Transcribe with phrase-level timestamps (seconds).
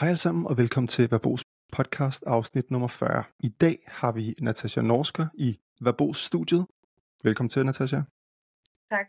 [0.00, 1.42] Hej alle sammen og velkommen til Verbos
[1.72, 3.24] podcast afsnit nummer 40.
[3.40, 6.66] I dag har vi Natasha Norsker i Verbos studiet.
[7.24, 8.00] Velkommen til, Natasha.
[8.90, 9.06] Tak.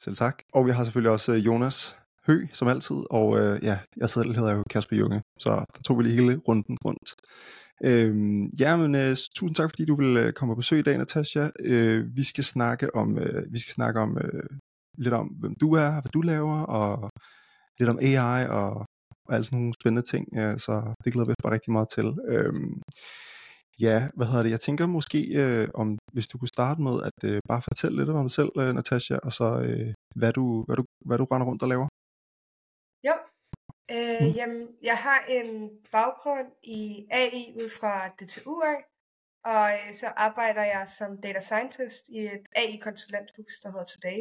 [0.00, 0.42] Selv tak.
[0.52, 1.96] Og vi har selvfølgelig også øh, Jonas
[2.26, 2.96] Hø, som altid.
[3.10, 6.36] Og øh, ja, jeg selv hedder jo Kasper Junge, så der tog vi lige hele
[6.48, 7.14] runden rundt.
[7.84, 10.98] Øhm, ja, men øh, tusind tak, fordi du vil øh, komme på besøg i dag,
[10.98, 11.50] Natasha.
[11.60, 14.44] Øh, vi skal snakke om, øh, vi skal snakke om øh,
[14.98, 17.10] lidt om, hvem du er, hvad du laver, og
[17.78, 18.86] lidt om AI og
[19.28, 21.88] og alle sådan nogle spændende ting, ja, så det glæder vi os bare rigtig meget
[21.96, 22.08] til.
[22.34, 22.82] Øhm,
[23.80, 27.18] ja, hvad hedder det, jeg tænker måske, øh, om hvis du kunne starte med at
[27.30, 30.76] øh, bare fortælle lidt om dig selv, øh, Natasha, og så øh, hvad, du, hvad,
[30.76, 31.88] du, hvad du render rundt og laver.
[33.08, 33.14] Jo,
[33.94, 34.34] øh, mm.
[34.38, 38.78] jamen, jeg har en baggrund i AI ud fra DTU af,
[39.44, 44.18] og øh, så arbejder jeg som data scientist i et AI-konsulenthus, der hedder Today.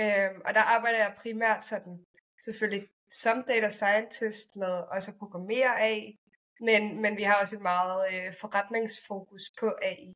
[0.00, 2.04] Øh, og der arbejder jeg primært sådan,
[2.44, 6.18] selvfølgelig som data scientist med også at programmere AI,
[6.60, 10.12] men, men vi har også et meget øh, forretningsfokus på AI.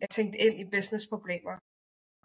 [0.00, 1.56] Jeg tænkte ind i businessproblemer.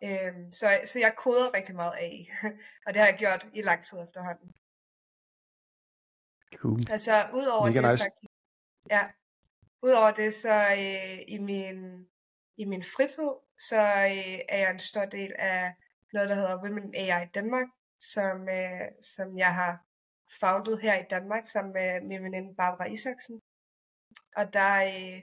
[0.04, 2.30] Øhm, så, så jeg koder rigtig meget AI,
[2.86, 4.52] og det har jeg gjort i lang tid efterhånden.
[6.56, 6.78] Cool.
[6.92, 8.04] Altså, udover Mega det nice.
[8.04, 8.32] faktisk,
[8.90, 9.04] ja,
[9.84, 12.08] udover det, så øh, i, min,
[12.58, 13.82] i min fritid, så
[14.16, 15.74] øh, er jeg en stor del af
[16.14, 17.68] noget, der hedder Women AI Danmark,
[18.00, 19.86] som, øh, som jeg har
[20.40, 23.42] founded her i Danmark sammen med min veninde Barbara Isaksen.
[24.36, 25.22] Og der, øh,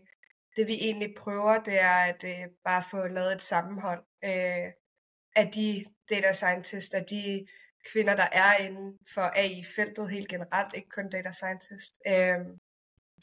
[0.56, 4.73] det vi egentlig prøver, det er at øh, bare få lavet et sammenhold øh,
[5.36, 7.47] af de data scientists, af de
[7.92, 12.41] kvinder, der er inden for AI-feltet helt generelt, ikke kun data scientist, øh,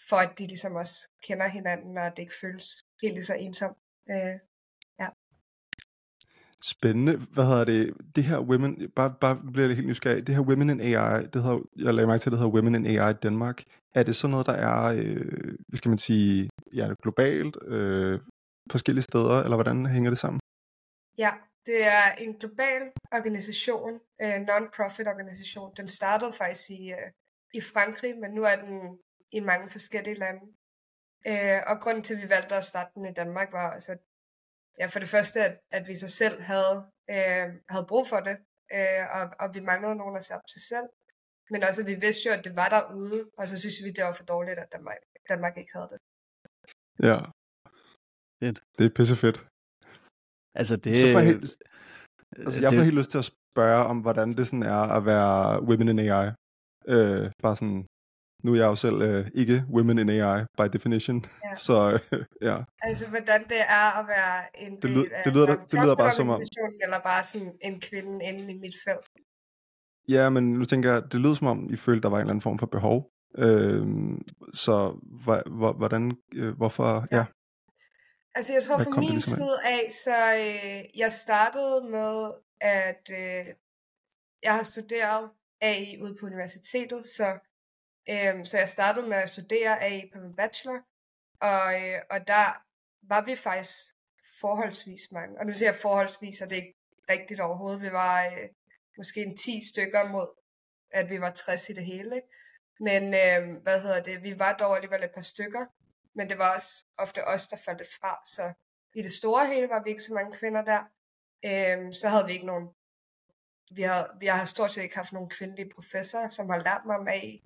[0.10, 2.68] for at de ligesom også kender hinanden, og det ikke føles
[3.02, 3.78] helt lige så ensomt.
[4.10, 4.40] Øh,
[6.74, 7.18] Spændende.
[7.18, 7.94] Hvad hedder det?
[8.16, 10.28] Det her Women, bare, bare bliver jeg helt nysgerrig.
[10.28, 12.86] Det her Women in AI, det hedder, jeg lagde mig til, det hedder Women in
[12.86, 13.64] AI Danmark.
[13.96, 18.20] Er det sådan noget, der er, øh, hvad skal man sige, ja, globalt, øh,
[18.72, 20.40] forskellige steder, eller hvordan hænger det sammen?
[21.18, 21.32] Ja,
[21.66, 25.74] det er en global organisation, øh, non-profit organisation.
[25.78, 27.12] Den startede faktisk i, øh,
[27.54, 28.98] i Frankrig, men nu er den
[29.32, 30.42] i mange forskellige lande.
[31.28, 33.98] Øh, og grunden til, at vi valgte at starte den i Danmark, var altså,
[34.80, 36.78] ja, for det første, at, at vi så selv havde,
[37.16, 38.38] øh, havde brug for det,
[38.76, 40.88] øh, og, og vi manglede nogen at se op til selv.
[41.52, 44.04] Men også, at vi vidste jo, at det var derude, og så synes vi, det
[44.04, 44.98] var for dårligt, at Danmark,
[45.30, 46.00] Danmark ikke havde det.
[47.10, 47.18] Ja.
[48.40, 48.60] Fedt.
[48.78, 49.38] Det er pisse fedt.
[50.60, 50.94] Altså det...
[51.02, 51.44] Så får jeg, helt,
[52.46, 55.06] altså, jeg det, får helt lyst til at spørge om, hvordan det sådan er at
[55.06, 56.28] være women in AI.
[56.94, 57.82] Øh, bare sådan,
[58.46, 61.56] nu er jeg jo selv øh, ikke women in AI by definition, Ja.
[61.68, 62.58] så øh, ja.
[62.82, 65.96] Altså, hvordan det er at være en Det del lyder- af det lyder- det lyder
[65.96, 66.42] bare som om-
[66.84, 69.08] eller bare sådan en kvinde inde i mit felt.
[70.10, 72.32] Ja, men nu tænker jeg, det lyder som om, I følte, der var en eller
[72.32, 73.12] anden form for behov.
[73.38, 73.86] Øh,
[74.54, 75.00] så
[75.78, 77.18] hvordan, øh, hvorfor, ja.
[77.18, 77.26] Ja.
[78.36, 82.32] Altså, jeg tror Hvad fra det min ligesom side af, så øh, jeg startede med,
[82.62, 83.46] at øh,
[84.44, 85.30] jeg har studeret
[85.62, 87.28] AI ude på universitetet, så,
[88.10, 90.80] øh, så jeg startede med at studere AI på min bachelor,
[91.42, 92.62] og, øh, og der
[93.02, 93.96] var vi faktisk
[94.42, 95.40] forholdsvis mange.
[95.40, 96.78] Og nu siger jeg forholdsvis, og det er ikke
[97.10, 97.82] rigtigt overhovedet.
[97.82, 98.50] Vi var øh,
[98.98, 100.28] måske en 10 stykker mod,
[100.92, 102.16] at vi var 60 i det hele.
[102.16, 102.28] Ikke?
[102.80, 104.24] Men øh, hvad hedder det?
[104.24, 105.66] Vi var dog alligevel et par stykker,
[106.16, 108.22] men det var også ofte os, der faldt det fra.
[108.26, 108.54] Så
[108.96, 110.82] i det store hele var vi ikke så mange kvinder der.
[111.46, 112.70] Øh, så havde vi ikke nogen...
[113.72, 116.96] Vi har, vi har stort set ikke haft nogen kvindelige professorer, som har lært mig
[116.98, 117.44] om AI.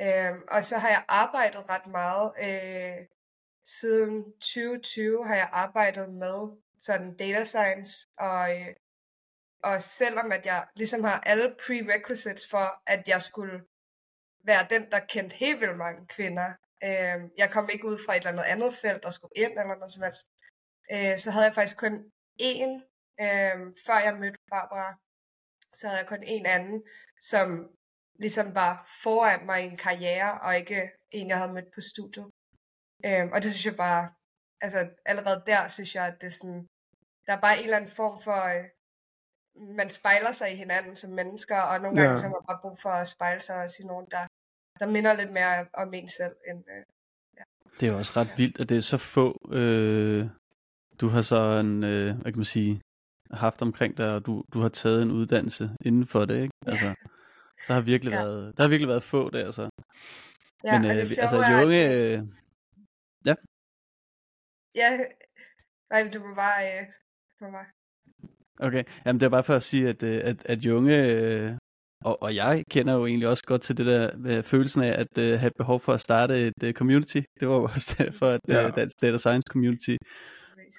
[0.00, 2.32] Øh, og så har jeg arbejdet ret meget.
[2.42, 3.06] Øh,
[3.64, 8.74] siden 2020 har jeg arbejdet med sådan data science, og, øh,
[9.62, 13.60] og selvom at jeg ligesom har alle prerequisites for, at jeg skulle
[14.44, 16.48] være den, der kendte helt vildt mange kvinder,
[16.84, 19.74] øh, jeg kom ikke ud fra et eller andet andet felt og skulle ind eller
[19.74, 20.26] noget som helst,
[20.92, 21.94] øh, så havde jeg faktisk kun
[22.42, 22.72] én,
[23.24, 23.56] øh,
[23.86, 24.94] før jeg mødte Barbara,
[25.74, 26.82] så havde jeg kun en anden,
[27.20, 27.68] som
[28.20, 28.72] ligesom var
[29.02, 32.28] foran mig i en karriere, og ikke en, jeg havde mødt på studiet.
[33.06, 34.02] Øh, og det synes jeg bare,
[34.60, 36.66] altså allerede der synes jeg, at det er sådan,
[37.26, 38.64] der er bare en eller anden form for, øh,
[39.76, 42.16] man spejler sig i hinanden som mennesker, og nogle gange Ja.
[42.16, 44.24] så har man bare brug for at spejle sig også i nogen, der,
[44.80, 46.84] der minder lidt mere om en selv, end, øh,
[47.80, 50.26] det er også ret vildt, at det er så få, øh,
[51.00, 52.80] du har så en, øh, hvad kan man sige,
[53.30, 56.54] haft omkring dig, og du, du har taget en uddannelse inden for det, ikke?
[56.66, 56.86] Altså,
[57.66, 58.22] der har virkelig Ja.
[58.22, 59.62] været, der har virkelig været få der, så.
[60.64, 62.22] Ja, Men og øh, det altså, er, Junge, øh,
[64.74, 64.90] Ja,
[65.90, 66.80] nej, du må bare...
[66.80, 66.86] Øh,
[67.40, 67.66] du må bare.
[68.66, 71.52] okay, jamen det er bare for at sige, at, øh, at, at Junge, øh,
[72.04, 75.18] og, og jeg kender jo egentlig også godt til det der med følelsen af at
[75.18, 77.20] uh, have behov for at starte et uh, community.
[77.40, 78.70] Det var jo også derfor, at uh, ja.
[78.70, 79.96] Dansk Data Science Community,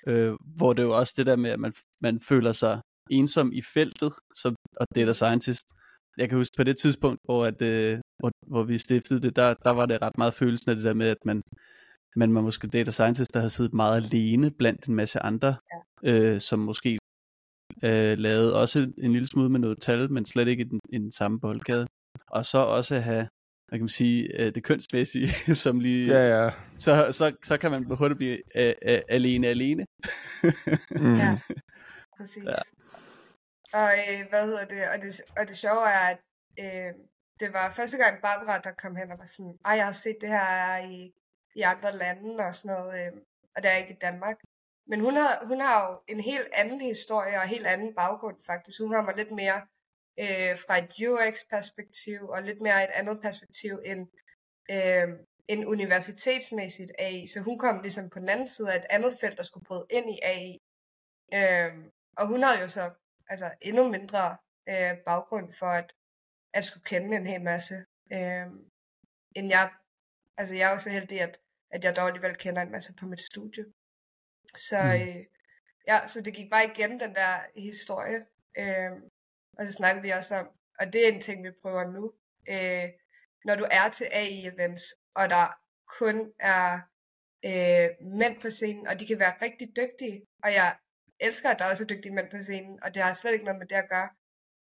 [0.07, 3.51] uh, hvor det er jo også det der med, at man, man føler sig ensom
[3.53, 5.65] i feltet som og data scientist.
[6.17, 9.53] Jeg kan huske på det tidspunkt, hvor, at, uh, hvor, hvor vi stiftede det, der,
[9.53, 11.41] der var det ret meget følelsen af det der med, at man,
[12.15, 15.55] man var måske data scientist, der havde siddet meget alene blandt en masse andre,
[16.03, 16.11] ja.
[16.11, 16.99] øh, som måske
[17.83, 20.97] øh, lavede også en lille smule med noget tal, men slet ikke i den, i
[20.97, 21.87] den samme boldgade.
[22.27, 23.27] Og så også have,
[23.67, 25.27] hvad kan man sige, øh, det kønsmæssige,
[25.63, 26.07] som lige...
[26.07, 26.51] Ja, ja.
[26.77, 29.85] Så, så, så kan man hurtigt blive øh, øh, alene alene.
[30.91, 31.15] mm.
[31.15, 31.39] Ja,
[32.17, 32.43] præcis.
[32.43, 32.80] Ja.
[33.73, 34.89] Og øh, hvad hedder det?
[34.89, 36.19] Og det, og det sjove er, at
[36.59, 36.93] øh,
[37.39, 40.17] det var første gang Barbara, der kom hen og var sådan, ej, jeg har set
[40.21, 41.11] det her i,
[41.55, 43.13] i andre lande og sådan noget, øh,
[43.55, 44.37] og det er ikke i Danmark.
[44.87, 48.37] Men hun har, hun har jo en helt anden historie og en helt anden baggrund
[48.45, 48.79] faktisk.
[48.79, 49.61] Hun har mig lidt mere
[50.19, 54.07] øh, fra et UX-perspektiv og lidt mere et andet perspektiv end,
[54.71, 55.07] øh,
[55.47, 57.27] end universitetsmæssigt AI.
[57.27, 59.85] Så hun kom ligesom på den anden side af et andet felt, der skulle bryde
[59.89, 60.57] ind i AI.
[61.33, 61.73] Øh,
[62.17, 62.91] og hun havde jo så
[63.31, 64.37] altså endnu mindre
[64.69, 65.93] øh, baggrund for at,
[66.53, 67.75] at skulle kende en hel masse,
[68.13, 68.47] øh,
[69.35, 69.71] end jeg.
[70.37, 71.39] Altså jeg er jo så heldig, at,
[71.71, 73.65] at jeg dog alligevel kender en masse på mit studie.
[74.55, 75.01] Så, mm.
[75.01, 75.25] øh,
[75.87, 78.25] ja, så det gik bare igen, den der historie.
[78.57, 78.91] Øh,
[79.57, 80.49] og så snakkede vi også om,
[80.79, 82.13] og det er en ting, vi prøver nu.
[82.49, 82.89] Øh,
[83.45, 84.83] når du er til AI-events,
[85.15, 85.45] og der
[85.99, 86.81] kun er
[87.45, 87.89] øh,
[88.19, 90.77] mænd på scenen, og de kan være rigtig dygtige, og jeg
[91.21, 93.59] elsker, at der også er dygtige mænd på scenen, og det har slet ikke noget
[93.59, 94.09] med det at gøre.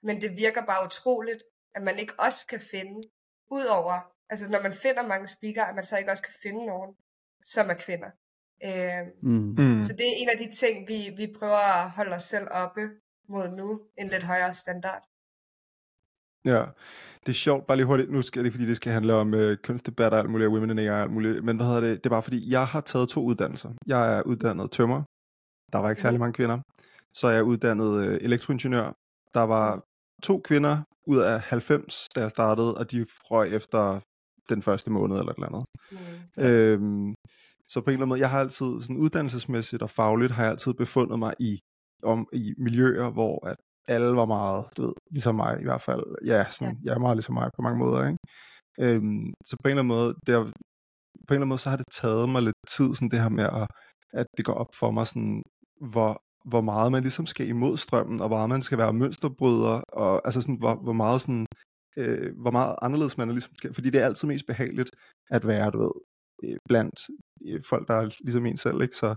[0.03, 1.43] Men det virker bare utroligt,
[1.75, 3.09] at man ikke også kan finde,
[3.51, 4.01] udover,
[4.31, 6.95] altså når man finder mange speaker, at man så ikke også kan finde nogen,
[7.43, 8.11] som er kvinder.
[8.65, 9.81] Øh, mm.
[9.81, 12.91] Så det er en af de ting, vi, vi prøver at holde os selv oppe
[13.29, 15.03] mod nu, en lidt højere standard.
[16.45, 16.65] Ja,
[17.21, 19.59] det er sjovt, bare lige hurtigt, nu skal det fordi det skal handle om øh,
[19.59, 22.07] kønsdebat og alt muligt, women in AI og alt muligt, men hvad hedder det, det
[22.07, 23.71] er bare fordi, jeg har taget to uddannelser.
[23.87, 25.03] Jeg er uddannet tømmer,
[25.73, 26.59] der var ikke særlig mange kvinder.
[27.13, 28.93] Så er jeg uddannet øh, elektroingeniør,
[29.35, 29.83] der var
[30.23, 34.01] to kvinder ud af 90, da jeg startede, og de frøg efter
[34.49, 35.65] den første måned eller et eller andet.
[35.93, 36.45] Mm.
[36.45, 37.15] Øhm,
[37.69, 40.51] så på en eller anden måde, jeg har altid, sådan uddannelsesmæssigt og fagligt, har jeg
[40.51, 41.59] altid befundet mig i,
[42.03, 43.57] om, i miljøer, hvor at
[43.89, 46.05] alle var meget, du ved, ligesom mig i hvert fald.
[46.25, 46.81] Ja, sådan, ja.
[46.85, 48.19] jeg er meget ligesom mig på mange måder, ikke?
[48.81, 50.53] Øhm, så på en eller anden måde, det er, på en
[51.31, 53.67] eller anden måde, så har det taget mig lidt tid, sådan det her med, at,
[54.13, 55.43] at det går op for mig, sådan,
[55.81, 59.81] hvor, hvor meget man ligesom skal imod strømmen, og hvor meget man skal være mønsterbryder,
[59.89, 61.47] og altså sådan, hvor, hvor meget sådan,
[61.97, 64.91] øh, hvor meget anderledes man er ligesom skal, fordi det er altid mest behageligt
[65.31, 65.93] at være, du ved,
[66.45, 67.01] øh, blandt
[67.47, 68.97] øh, folk, der er ligesom en selv, ikke?
[68.97, 69.15] Så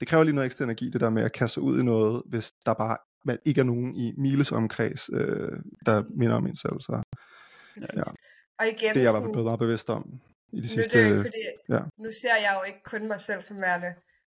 [0.00, 2.22] det kræver lige noget ekstra energi, det der med at kaste sig ud i noget,
[2.26, 5.52] hvis der bare man ikke er nogen i miles omkreds, øh,
[5.86, 6.80] der minder om en selv.
[6.80, 7.02] Så,
[7.96, 8.02] ja.
[8.58, 10.20] Og igen, det er jeg var blevet meget bevidst om
[10.52, 10.96] i de sidste...
[10.96, 11.80] Nu, det ikke, fordi, ja.
[11.98, 13.94] nu ser jeg jo ikke kun mig selv som værende,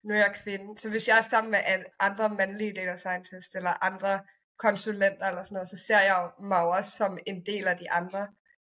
[0.05, 0.79] nu er jeg kvinde.
[0.79, 1.61] Så hvis jeg er sammen med
[2.01, 4.21] andre mandlige data scientists, eller andre
[4.59, 7.91] konsulenter eller sådan noget, så ser jeg mig jo også som en del af de
[7.91, 8.23] andre.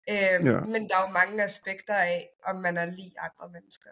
[0.09, 0.59] Øhm, ja.
[0.59, 3.89] Men der er jo mange aspekter af, om man er lige andre mennesker.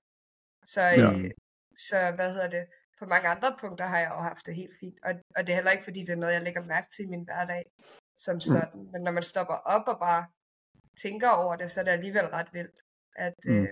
[0.65, 1.09] Så, ja.
[1.11, 1.31] øh,
[1.77, 2.65] så hvad hedder det?
[2.99, 4.99] På mange andre punkter har jeg jo haft det helt fint.
[5.03, 7.07] Og, og det er heller ikke, fordi det er noget, jeg lægger mærke til i
[7.07, 7.63] min hverdag
[8.17, 8.39] som mm.
[8.39, 8.81] sådan.
[8.81, 8.89] Mm.
[8.91, 10.25] Men når man stopper op og bare
[11.01, 12.79] tænker over det, så er det alligevel ret vildt.
[13.15, 13.53] At, mm.
[13.53, 13.71] øh, ja.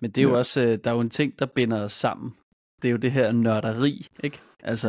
[0.00, 0.36] Men det er jo ja.
[0.36, 2.34] også, øh, der er jo en ting, der binder os sammen.
[2.82, 4.40] Det er jo det her nørderi, ikke?
[4.62, 4.88] Altså,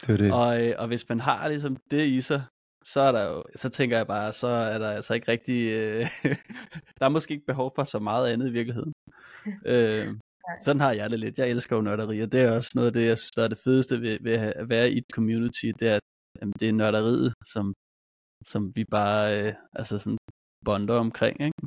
[0.00, 0.32] det er det.
[0.32, 2.42] Og, øh, og hvis man har ligesom det i sig,
[2.84, 6.06] så er der jo, så tænker jeg bare, så er der altså ikke rigtig, øh,
[6.98, 8.92] der er måske ikke behov for så meget andet i virkeligheden.
[9.72, 10.06] øh,
[10.60, 11.38] sådan har jeg det lidt.
[11.38, 13.48] Jeg elsker jo nørderi, og det er også noget af det, jeg synes, der er
[13.48, 16.00] det fedeste ved, ved at være i et community, det er, at
[16.40, 17.74] jamen, det er nørderiet, som,
[18.44, 20.18] som vi bare øh, altså sådan
[20.64, 21.58] bonder omkring, ikke?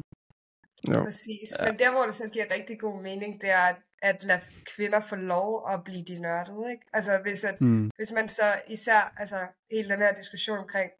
[0.87, 1.03] Jo.
[1.03, 1.49] Præcis.
[1.59, 1.65] Ja.
[1.65, 4.41] Men der, hvor det så giver rigtig god mening, det er, at, at lade
[4.75, 6.85] kvinder få lov at blive de nørdede, ikke?
[6.93, 7.91] Altså, hvis, at, mm.
[7.95, 10.91] hvis man så især, altså, hele den her diskussion omkring,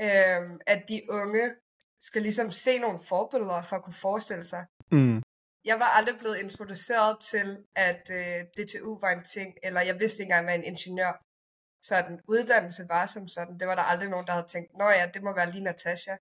[0.00, 1.50] øh, at de unge
[2.00, 4.64] skal ligesom se nogle forbilleder for at kunne forestille sig.
[4.92, 5.22] Mm.
[5.64, 10.22] Jeg var aldrig blevet introduceret til, at øh, DTU var en ting, eller jeg vidste
[10.22, 11.12] ikke engang, hvad en ingeniør
[11.82, 13.58] sådan uddannelse var som sådan.
[13.60, 16.16] Det var der aldrig nogen, der havde tænkt, nå ja, det må være lige Natasha.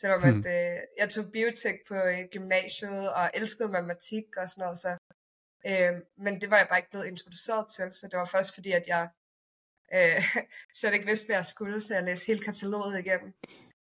[0.00, 0.38] Selvom hmm.
[0.38, 4.90] at, øh, jeg tog biotek på øh, gymnasiet og elskede matematik og sådan noget, så,
[5.70, 8.70] øh, men det var jeg bare ikke blevet introduceret til, så det var først fordi,
[8.72, 9.08] at jeg
[9.94, 10.22] øh,
[10.78, 13.32] slet ikke vidste, hvad jeg skulle, så jeg læste hele kataloget igennem.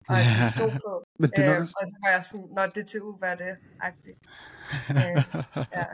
[0.09, 0.91] Og jeg stod på.
[1.19, 1.73] Men det øh, også...
[1.81, 3.57] Og så var jeg sådan, når det til u, hvad er det?
[3.79, 4.17] Agtigt.
[4.99, 5.17] øh,
[5.77, 5.85] ja.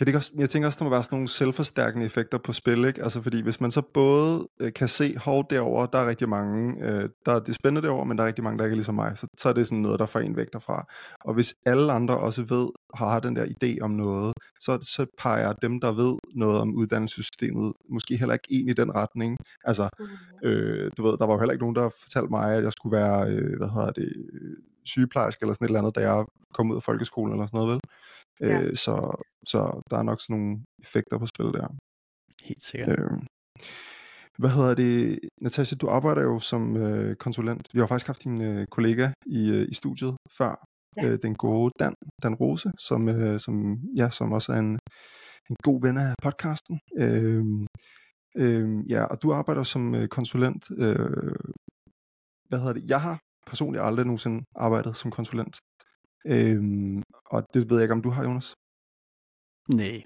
[0.00, 2.52] Kan det ikke også, jeg tænker også, der må være sådan nogle selvforstærkende effekter på
[2.52, 3.02] spil, ikke?
[3.02, 6.84] Altså fordi hvis man så både øh, kan se, hov derovre, der er rigtig mange,
[6.84, 8.94] øh, der er det spændende derovre, men der er rigtig mange, der ikke er ligesom
[8.94, 10.86] mig, så, så er det sådan noget, der får en væk derfra.
[11.24, 15.52] Og hvis alle andre også ved, har den der idé om noget, så, så peger
[15.52, 19.36] dem, der ved noget om uddannelsessystemet, måske heller ikke ind i den retning.
[19.64, 20.48] Altså, Mm.
[20.48, 22.96] øh, du ved, der var jo heller ikke nogen, der fortalte mig, at jeg skulle
[22.96, 26.70] være, øh, hvad hedder det, øh, sygeplejerske eller sådan et eller andet, da jeg kom
[26.70, 27.80] ud af folkeskolen eller sådan noget, vel?
[28.40, 28.60] Ja.
[28.62, 28.94] Øh, så,
[29.46, 31.68] så der er nok sådan nogle effekter på spil der.
[32.42, 32.98] Helt sikkert.
[32.98, 33.10] Øh,
[34.38, 37.68] hvad hedder det, Natasha, du arbejder jo som øh, konsulent.
[37.74, 40.66] Vi har faktisk haft din øh, kollega i, øh, i studiet før,
[40.96, 41.06] Ja.
[41.08, 44.78] øh, den gode Dan, Dan Rose, som, øh, som, ja, som også er en,
[45.50, 46.80] en god ven af podcasten.
[46.98, 47.44] Øh,
[48.36, 50.70] øh, ja, og du arbejder som øh, konsulent.
[50.70, 51.34] Øh,
[52.48, 52.88] hvad hedder det?
[52.88, 55.58] Jeg har personligt aldrig nogensinde arbejdet som konsulent.
[56.26, 56.62] Øh,
[57.26, 58.54] og det ved jeg ikke, om du har, Jonas?
[59.68, 60.02] Nej.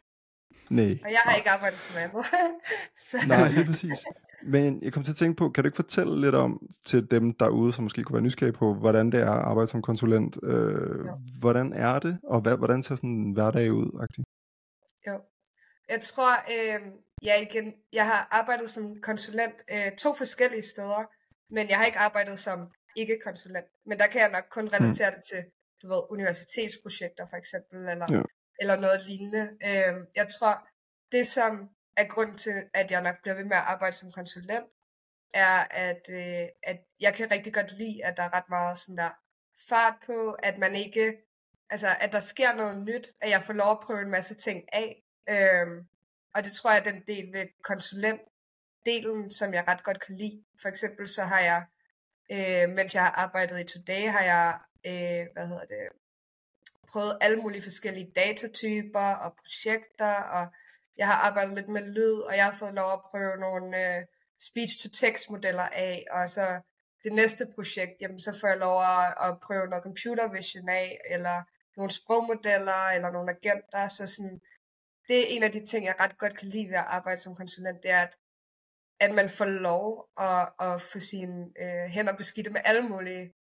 [0.71, 0.99] Nej.
[1.05, 2.25] Og jeg har ikke arbejdet som andet.
[3.11, 4.05] så, Nej, lige præcis.
[4.47, 7.35] Men jeg kom til at tænke på, kan du ikke fortælle lidt om til dem
[7.35, 10.39] derude, som måske kunne være nysgerrige på, hvordan det er at arbejde som konsulent?
[10.43, 11.19] Øh, Jo.
[11.41, 13.87] hvordan er det, og hvad, hvordan ser sådan en hverdag ud?
[13.87, 14.25] -agtigt?
[15.07, 15.21] Jo.
[15.89, 16.81] Jeg tror, øh,
[17.25, 21.05] ja igen, jeg har arbejdet som konsulent øh, to forskellige steder,
[21.51, 22.59] men jeg har ikke arbejdet som
[22.97, 23.67] ikke-konsulent.
[23.87, 25.45] Men der kan jeg nok kun relatere det til,
[25.85, 28.23] du ved, universitetsprojekter for eksempel, eller, Ja.
[28.61, 29.45] eller noget lignende.
[29.69, 30.69] Øh, jeg tror,
[31.13, 34.67] det som er grund til, at jeg nok bliver ved med at arbejde som konsulent,
[35.35, 38.97] er, at, øh, at jeg kan rigtig godt lide, at der er ret meget sådan
[38.97, 39.11] der
[39.69, 41.17] fart på, at man ikke,
[41.71, 44.65] altså at der sker noget nyt, at jeg får lov at prøve en masse ting
[44.73, 45.03] af.
[45.29, 45.79] Øhm,
[46.35, 50.45] og det tror jeg er den del ved konsulentdelen, som jeg ret godt kan lide.
[50.63, 51.65] For eksempel så har jeg,
[52.33, 55.89] øh, mens jeg har arbejdet i Today, har jeg, øh, hvad hedder det,
[56.89, 60.47] prøvet alle mulige forskellige datatyper og projekter, og
[60.97, 64.05] jeg har arbejdet lidt med lyd, og jeg har fået lov at prøve nogle øh,
[64.41, 66.61] speech-to-text modeller af, og så
[67.05, 71.01] det næste projekt, jamen så får jeg lov at, at prøve noget computer vision af,
[71.11, 71.43] eller
[71.77, 74.41] nogle sprogmodeller, eller nogle agenter, så sådan,
[75.09, 77.37] det er en af de ting, jeg ret godt kan lide ved at arbejde som
[77.37, 78.17] konsulent, det er, at,
[79.01, 83.33] at man får lov at, at få sine øh, hænder beskidte med alle mulige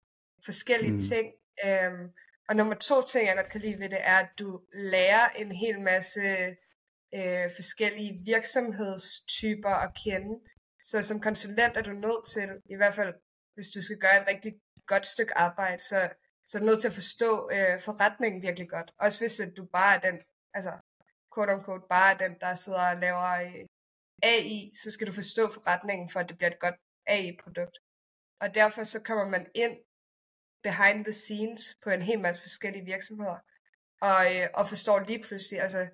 [0.45, 1.01] forskellige Mm.
[1.01, 1.33] ting.
[1.67, 2.11] Øhm,
[2.49, 5.53] og nummer to ting, jeg godt kan lide ved det, er, at du lærer en
[5.53, 6.21] hel masse
[7.15, 10.41] øh, forskellige virksomhedstyper at kende.
[10.83, 13.15] Så som konsulent er du nødt til, i hvert fald
[13.55, 14.53] hvis du skal gøre et rigtig
[14.87, 16.09] godt stykke arbejde, så,
[16.47, 18.93] så er du nødt til at forstå øh, forretningen virkelig godt.
[18.99, 20.21] Også hvis at du bare er den,
[20.55, 20.73] altså
[21.35, 23.67] quote unquote, bare er den, der sidder og laver øh,
[24.23, 26.75] AI, så skal du forstå forretningen, for at det bliver et godt
[27.07, 27.77] AI-produkt.
[28.41, 29.77] Og derfor så kommer man ind
[30.63, 33.37] behind the scenes på en hel masse forskellige virksomheder,
[34.01, 35.87] og, øh, og forstår lige pludselig, altså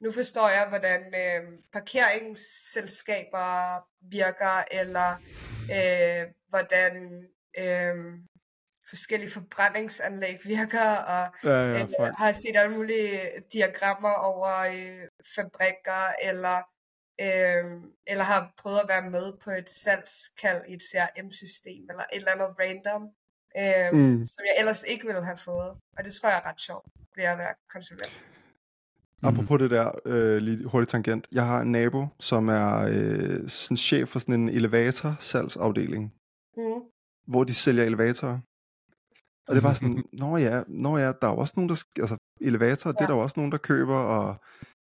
[0.00, 3.78] nu forstår jeg, hvordan øh, parkeringsselskaber
[4.10, 5.16] virker, eller
[5.76, 7.24] øh, hvordan
[7.58, 7.94] øh,
[8.88, 13.20] forskellige forbrændingsanlæg virker, og Ja, ja, øh, har set alle mulige
[13.52, 16.56] diagrammer over øh, fabrikker, eller,
[17.20, 17.64] øh,
[18.06, 22.32] eller har prøvet at være med på et salgskald i et CRM-system, eller et eller
[22.32, 23.02] andet random,
[23.58, 23.98] øh, Mm.
[23.98, 24.24] mm.
[24.24, 25.70] som jeg ellers ikke ville have fået.
[25.98, 28.12] Og det tror jeg er ret sjovt ved at være konsulent.
[29.22, 29.28] Mhm.
[29.28, 31.26] Apropos det der, øh, lige hurtigt tangent.
[31.32, 36.14] Jeg har en nabo, som er øh, sådan chef for sådan en elevator-salgsafdeling,
[36.56, 36.82] Mm.
[37.26, 38.38] hvor de sælger elevatorer.
[39.48, 42.16] Og det var sådan, nå ja, nå ja, der er jo også nogen, der, altså
[42.40, 42.98] elevatorer, ja.
[42.98, 44.36] det er der jo også nogen, der køber, og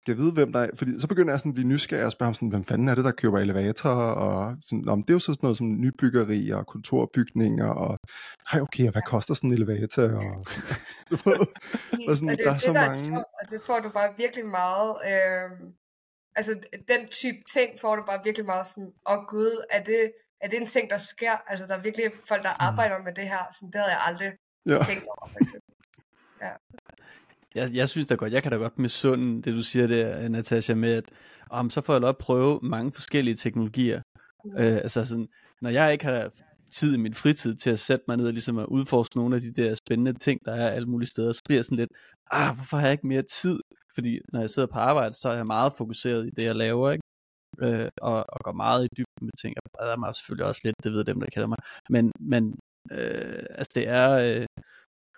[0.06, 2.26] kan vide, hvem der er, fordi så begynder jeg sådan at blive nysgerrig og spørge
[2.26, 5.14] ham sådan, hvem fanden er det, der køber elevatorer, og sådan, Nå, men det er
[5.14, 7.98] jo så sådan noget som nybyggeri og kontorbygninger, og
[8.52, 10.42] nej, okay, og hvad koster sådan en elevator, og
[12.08, 13.78] Og sådan, og det der er det, så der er mange- sjovt, og det får
[13.80, 15.50] du bare virkelig meget, øh,
[16.36, 16.52] altså
[16.88, 20.48] den type ting får du bare virkelig meget sådan, åh oh, gud, er det, er
[20.48, 21.36] det en ting, der sker?
[21.50, 24.32] Altså der er virkelig folk, der arbejder med det her, sådan, det havde jeg aldrig
[24.66, 24.78] ja.
[24.88, 25.74] tænkt over, for eksempel.
[27.54, 30.74] Jeg, jeg synes da godt, jeg kan da godt sunde det du siger der, Natasha,
[30.74, 31.04] med at
[31.50, 34.02] om, så får jeg lov at prøve mange forskellige teknologier.
[34.44, 34.56] Mm.
[34.56, 35.28] Øh, altså sådan,
[35.60, 36.30] når jeg ikke har
[36.70, 39.42] tid i min fritid til at sætte mig ned og ligesom at udforske nogle af
[39.42, 41.90] de der spændende ting, der er alle mulige steder, så bliver jeg sådan lidt,
[42.30, 43.60] ah, hvorfor har jeg ikke mere tid?
[43.94, 46.90] Fordi når jeg sidder på arbejde, så er jeg meget fokuseret i det, jeg laver,
[46.90, 47.04] ikke?
[47.60, 49.54] Øh, og, og går meget i dybden med ting.
[49.56, 51.58] Jeg breder mig selvfølgelig også lidt, det ved dem, der kender mig.
[51.90, 52.58] Men, men
[52.92, 54.46] øh, altså det er, øh,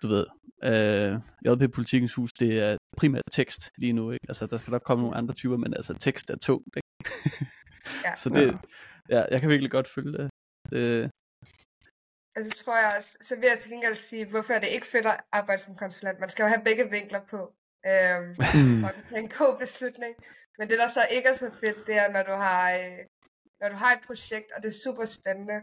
[0.05, 0.25] du ved,
[0.69, 1.11] øh,
[1.45, 4.25] JP Politikens Hus, det er primært tekst lige nu, ikke?
[4.29, 6.89] Altså der skal nok komme nogle andre typer, men altså tekst er tungt, ikke?
[8.05, 8.15] Ja.
[8.21, 8.57] så det,
[9.09, 9.21] Ja.
[9.31, 10.29] jeg kan virkelig godt følge det.
[10.71, 11.11] det
[12.35, 14.87] Og så tror jeg også, så vil jeg til gengæld sige, hvorfor er det ikke
[14.87, 16.19] fedt at arbejde som konsulent?
[16.19, 17.41] Man skal jo have begge vinkler på.
[17.91, 18.81] øhm, Mm.
[18.81, 20.13] for at tage en god beslutning.
[20.57, 22.99] Men det, der så ikke er så fedt, det er, når du har, øh,
[23.61, 25.59] når du har et projekt, og det er super spændende,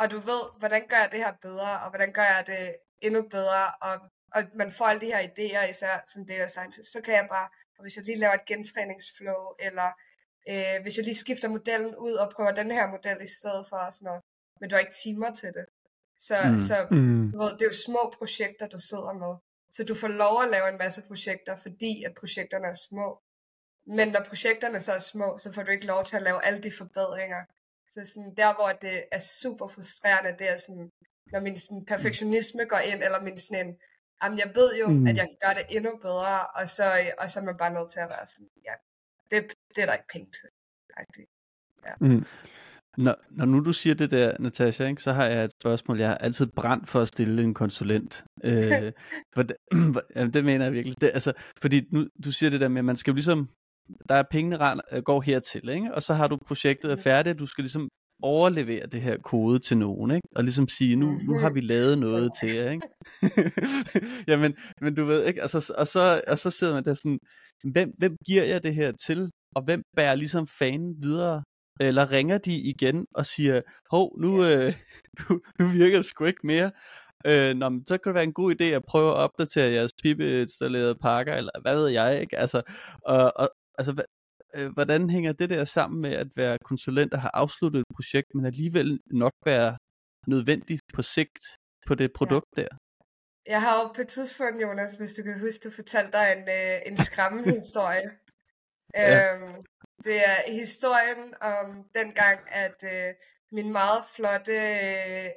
[0.00, 2.62] og du ved, hvordan gør jeg det her bedre, og hvordan gør jeg det
[3.00, 3.94] endnu bedre, og,
[4.34, 7.48] og man får alle de her idéer, især som data scientist, så kan jeg bare,
[7.78, 9.88] og hvis jeg lige laver et gentræningsflow, eller
[10.48, 13.76] øh, hvis jeg lige skifter modellen ud og prøver den her model i stedet for,
[13.76, 14.22] og sådan noget,
[14.60, 15.66] men du har ikke timer til det.
[16.18, 16.58] Så, Mm.
[16.58, 17.30] så Mm.
[17.32, 19.34] du ved, det er jo små projekter, du sidder med.
[19.70, 23.08] Så du får lov at lave en masse projekter, fordi at projekterne er små.
[23.96, 26.62] Men når projekterne så er små, så får du ikke lov til at lave alle
[26.62, 27.42] de forbedringer.
[27.92, 30.88] Så sådan, der, hvor det er super frustrerende, det er sådan,
[31.32, 33.76] når min sådan, perfektionisme går ind, eller min sådan en,
[34.22, 34.94] jamen jeg ved jo, Mm.
[34.94, 35.06] mm.
[35.06, 36.84] at jeg kan gøre det endnu bedre, og så,
[37.18, 38.74] og så er man bare nødt til at være sådan, ja,
[39.30, 40.48] det, det er der ikke penge til.
[40.96, 41.28] Agtigt.
[42.00, 42.24] Mm.
[42.96, 45.98] Når, når nu du siger det der, Natasha, ikke, så har jeg et spørgsmål.
[45.98, 48.24] Jeg har altid brændt for at stille en konsulent.
[48.44, 48.92] Øh,
[49.34, 49.56] hvordan,
[50.16, 51.00] jamen, det mener jeg virkelig.
[51.00, 53.48] Det, altså, fordi nu, du siger det der med, at man skal jo ligesom,
[54.08, 55.94] der er pengene øh, går hertil, ikke?
[55.94, 57.88] og så har du projektet er færdigt, og du skal ligesom
[58.22, 60.28] overlevere det her kode til nogen, ikke?
[60.36, 62.70] og ligesom sige, nu, nu har vi lavet noget til jer.
[62.70, 62.88] Ikke?
[64.28, 67.18] Jamen, men du ved ikke, og så, og, så, og så sidder man der sådan,
[67.72, 71.42] hvem, hvem giver jeg det her til, og hvem bærer ligesom fanen videre
[71.80, 74.74] eller ringer de igen og siger, hov, nu, øh,
[75.20, 76.70] nu, nu virker det sgu ikke mere.
[77.26, 79.92] Øh, nå, men så kan det være en god idé at prøve at opdatere jeres
[80.02, 82.38] pipe-installerede pakker, eller hvad ved jeg, ikke?
[82.38, 82.62] Altså,
[83.04, 84.02] og, og, altså hva,
[84.56, 88.28] øh, hvordan hænger det der sammen med at være konsulent og have afsluttet et projekt,
[88.34, 89.78] men alligevel nok være
[90.26, 91.44] nødvendigt på sigt
[91.86, 92.62] på det produkt ja.
[92.62, 92.68] der?
[93.46, 96.48] Jeg har jo på et tidspunkt, Jonas, hvis du kan huske, du fortalte dig en,
[96.58, 98.10] øh, en skræmmende historie.
[98.94, 99.34] Ja.
[99.34, 99.54] Øhm,
[100.04, 103.14] det er historien om dengang, at øh,
[103.52, 104.58] min meget flotte
[104.88, 105.30] øh,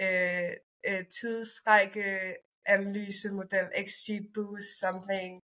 [0.00, 0.50] øh,
[0.88, 5.42] øh, tidsrække analysemodel XG Boost something.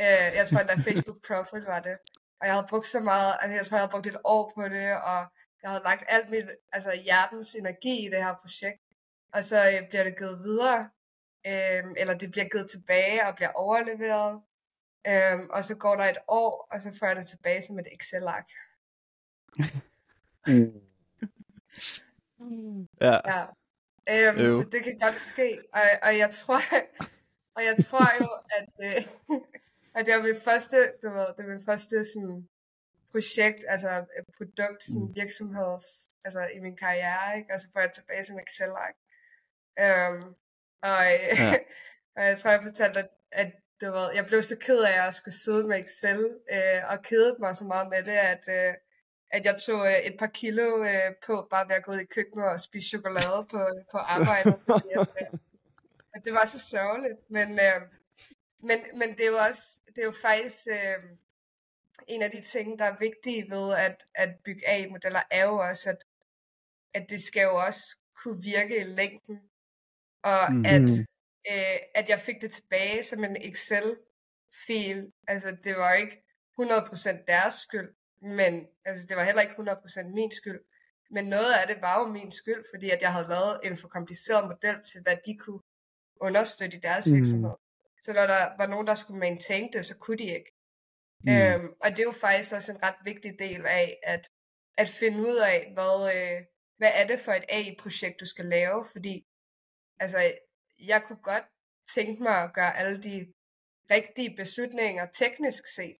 [0.00, 1.96] Øh, jeg tror endda Facebook Profit var det.
[2.40, 4.68] Og jeg havde brugt så meget, altså jeg tror jeg havde brugt et år på
[4.68, 5.26] det, og
[5.62, 8.82] jeg havde lagt alt mit, altså hjertens energi i det her projekt.
[9.32, 10.90] Og så øh, bliver det givet videre,
[11.46, 14.42] øh, eller det bliver givet tilbage og bliver overleveret.
[15.08, 17.86] Øhm, og så går der et år, og så får jeg det tilbage som et
[17.92, 18.48] Excel-ark.
[23.00, 23.20] Ja.
[23.26, 23.46] Ja.
[24.10, 25.62] Øhm, så det kan godt ske.
[25.72, 26.60] Og, og jeg tror,
[27.54, 29.04] og jeg tror jo, at, øh,
[29.96, 32.48] at det er min første, du ved, det er min første sådan,
[33.10, 35.84] projekt, altså et produkt, sådan virksomheds,
[36.24, 37.52] altså i min karriere, ikke?
[37.52, 38.96] og så får jeg tilbage som Excel-ark.
[39.84, 40.24] Øhm,
[40.82, 41.02] og,
[41.42, 41.58] Ja.
[42.16, 45.14] og jeg tror, jeg fortalte, at, at du ved, jeg blev så ked af at
[45.14, 48.74] skulle sidde med Excel, øh, og kedede mig så meget med det, at, øh,
[49.30, 52.12] at jeg tog øh, et par kilo øh, på, bare ved at gå ud i
[52.16, 53.60] køkkenet og spise chokolade på,
[53.92, 54.56] på arbejdet.
[54.68, 55.38] øh,
[56.24, 57.18] det var så sørgeligt.
[57.30, 57.80] Men, øh,
[58.68, 61.10] men, men det er jo også, det er jo faktisk øh,
[62.08, 65.90] en af de ting, der er vigtige ved at, at bygge AI-modeller, er jo også,
[65.90, 65.98] at,
[66.94, 69.40] at det skal jo også kunne virke i længden.
[70.22, 70.64] Og mm.
[70.64, 70.90] at,
[71.52, 75.12] øh, at jeg fik det tilbage som en Excel-fil.
[75.28, 76.22] Altså, det var ikke
[76.60, 80.60] 100% deres skyld, men altså, det var heller ikke 100% min skyld.
[81.10, 83.88] Men noget af det var jo min skyld, fordi at jeg havde lavet en for
[83.88, 85.60] kompliceret model til, hvad de kunne
[86.20, 87.16] understøtte i deres Mm.
[87.16, 87.50] virksomhed.
[88.06, 90.50] Så når der var nogen, der skulle maintain det, så kunne de ikke.
[91.24, 91.32] Mm.
[91.32, 94.24] Øhm, og det er jo faktisk også en ret vigtig del af at,
[94.82, 96.38] at finde ud af, hvad, øh,
[96.78, 99.14] hvad er det for et AI-projekt, du skal lave, fordi
[100.00, 100.20] altså,
[100.90, 101.46] jeg kunne godt
[101.94, 103.32] tænke mig at gøre alle de
[103.90, 105.96] rigtige beslutninger teknisk set,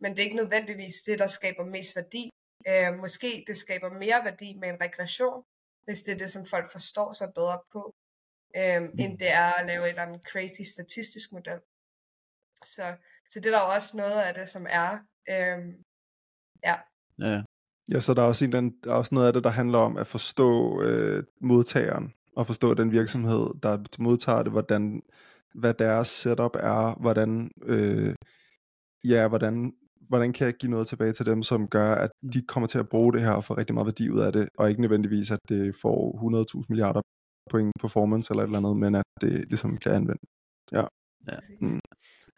[0.00, 2.24] men det er ikke nødvendigvis det, der skaber mest værdi.
[2.68, 5.44] Øh, måske det skaber mere værdi med en regression,
[5.84, 7.82] hvis det er det, som folk forstår sig bedre på,
[8.56, 11.60] øh, end det er at lave et eller andet crazy statistisk model.
[12.64, 12.82] Så,
[13.30, 14.90] så det er der også noget af det, som er.
[15.28, 15.74] Øh,
[16.64, 16.74] ja.
[17.18, 17.42] Ja.
[17.88, 19.78] Ja, så der er også, en, anden- der er også noget af det, der handler
[19.78, 25.02] om at forstå øh, modtageren, og forstå den virksomhed, der modtager det, hvordan,
[25.54, 28.14] hvad deres setup er, hvordan, øh,
[29.04, 29.72] ja, hvordan,
[30.08, 32.88] hvordan kan jeg give noget tilbage til dem, som gør, at de kommer til at
[32.88, 35.38] bruge det her og få rigtig meget værdi ud af det, og ikke nødvendigvis, at
[35.48, 36.00] det får
[36.60, 37.00] 100.000 milliarder
[37.50, 40.22] point performance eller et eller andet, men at det ligesom bliver anvendt.
[41.34, 41.60] præcis.
[41.60, 41.80] Mm.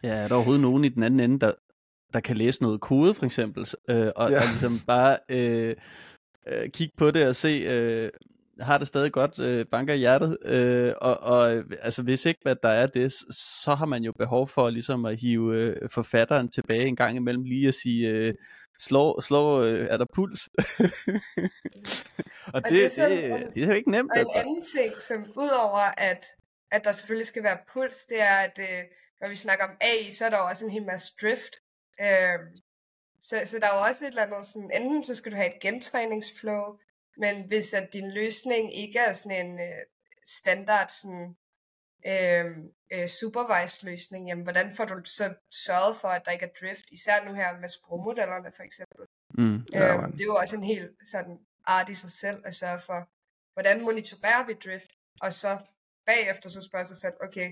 [0.02, 1.52] Ja, er der overhovedet nogen i den anden ende, der,
[2.12, 4.36] der kan læse noget kode, for eksempel, øh, og, Ja.
[4.36, 4.40] ja.
[4.42, 5.76] og ligesom bare øh,
[6.46, 8.08] øh, kigge på det og se, øh,
[8.60, 12.56] har det stadig godt, øh, banker i hjertet, øh, og, og altså hvis ikke, hvad
[12.62, 13.24] der er det, så,
[13.64, 17.44] så har man jo behov for ligesom at hive øh, forfatteren tilbage en gang imellem,
[17.44, 18.34] lige at sige, øh,
[18.78, 20.48] slå, slå øh, er der puls?
[22.54, 24.38] og det, det er sådan- det, det er jo ikke nemt, Og en altså.
[24.38, 26.26] anden ting, som udover at,
[26.70, 28.84] at der selvfølgelig skal være puls, det er, at, øh,
[29.20, 31.56] når vi snakker om AI, så er der jo også en hel masse drift.
[32.00, 32.38] Øh,
[33.22, 35.54] så, så der er jo også et eller andet sådan, enten så skal du have
[35.56, 36.78] et gentræningsflow,
[37.18, 39.82] men hvis at din løsning ikke er sådan en øh,
[40.26, 41.36] standard sådan,
[42.06, 42.46] øh,
[42.92, 45.35] øh, supervised løsning, jamen hvordan får du så
[45.66, 49.06] sørget for, at der ikke er drift, især nu her med sprogmodellerne for eksempel.
[49.38, 49.59] Mm.
[49.72, 52.78] Ja, Øh, det er jo også en helt sådan art i sig selv at sørge
[52.78, 53.09] for,
[53.54, 55.59] hvordan monitorerer vi drift, og så
[56.06, 57.48] bagefter så spørger sig selv, okay,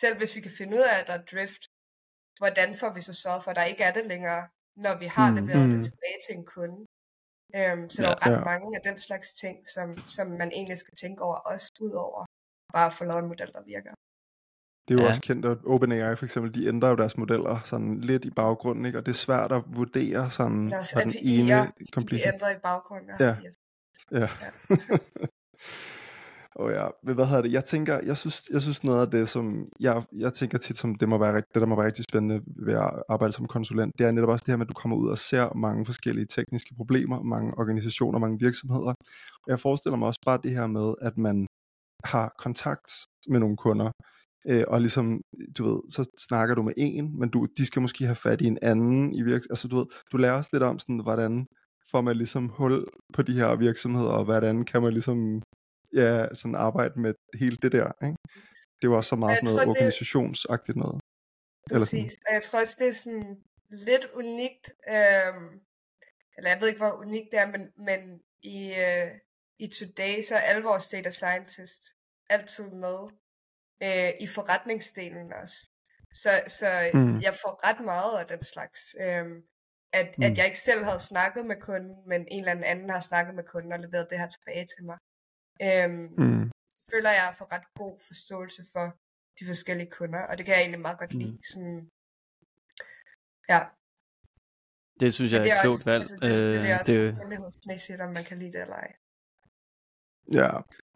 [0.00, 1.62] selv hvis vi kan finde ud af, at der er drift,
[2.38, 5.30] hvordan får vi så sørget for, at der ikke er det længere, når vi har
[5.30, 5.74] Mm, leveret mm.
[5.74, 6.80] det tilbage til en kunde.
[7.56, 8.26] Øhm, så der er Ja.
[8.26, 8.44] ret Ja.
[8.52, 12.20] mange af den slags ting, som, som man egentlig skal tænke over, også ud over
[12.72, 13.90] bare at få lavet en model, der virker.
[14.88, 15.08] Det er jo Ja.
[15.08, 18.84] også kendt, at OpenAI for eksempel, de ændrer jo deres modeller sådan lidt i baggrunden,
[18.86, 18.98] ikke?
[18.98, 22.34] og det er svært at vurdere sådan Deres den ene De completion.
[22.34, 23.10] ændrer i baggrunden.
[23.20, 23.36] Ja.
[23.46, 23.54] Yes.
[24.12, 24.28] Ja.
[26.54, 27.52] Og ja, men hvad hedder det?
[27.52, 30.94] Jeg tænker, jeg synes, jeg synes noget af det, som jeg, jeg tænker tit, som
[30.94, 34.06] det, må være, det, der må være rigtig spændende ved at arbejde som konsulent, det
[34.06, 36.74] er netop også det her med, at du kommer ud og ser mange forskellige tekniske
[36.76, 38.94] problemer, mange organisationer, mange virksomheder.
[39.42, 41.46] Og jeg forestiller mig også bare det her med, at man
[42.04, 42.92] har kontakt
[43.28, 43.90] med nogle kunder,
[44.48, 45.20] øh, og ligesom,
[45.58, 48.46] du ved, så snakker du med en, men du, de skal måske have fat i
[48.46, 49.50] en anden i virksomheden.
[49.52, 51.46] Altså, du ved, du lærer også lidt om sådan, hvordan
[51.90, 55.42] får man ligesom hul på de her virksomheder, og hvordan kan man ligesom
[55.94, 58.16] ja, sådan arbejde med hele det der, ikke?
[58.78, 61.00] Det jo også så meget sådan noget tror, det- organisationsagtigt noget.
[61.70, 62.04] Eller sådan.
[62.04, 63.28] Præcis, og jeg tror også, det er sådan
[63.70, 64.64] lidt unikt,
[64.96, 65.48] øhm,
[66.36, 68.00] eller jeg ved ikke, hvor unikt det er, men, men
[68.56, 69.10] i, øh,
[69.58, 71.94] i Today, så er alle vores data scientists
[72.30, 72.98] altid med
[73.82, 75.70] øh, i forretningsdelen også.
[76.22, 77.00] Så, så Mm.
[77.00, 77.20] mm.
[77.20, 78.80] jeg får ret meget af den slags.
[79.00, 79.36] Øhm,
[79.92, 80.14] at, mm.
[80.18, 80.22] Mm.
[80.26, 83.44] at jeg ikke selv havde snakket med kunden, men en eller anden har snakket med
[83.44, 84.98] kunden og leveret det her tilbage til mig.
[85.66, 86.50] Øhm, Mm.
[86.92, 88.86] føler jeg får ret god forståelse for
[89.40, 91.18] de forskellige kunder, og det kan jeg egentlig meget godt Mm.
[91.20, 91.38] lide.
[91.52, 91.90] Sådan,
[93.48, 93.60] ja,
[95.00, 96.00] Det synes jeg er det et er klogt også, valg.
[96.02, 96.78] altså, det er selvfølgelig Øh,
[97.46, 98.92] også det, om man kan lide det eller ej.
[100.32, 100.50] Ja,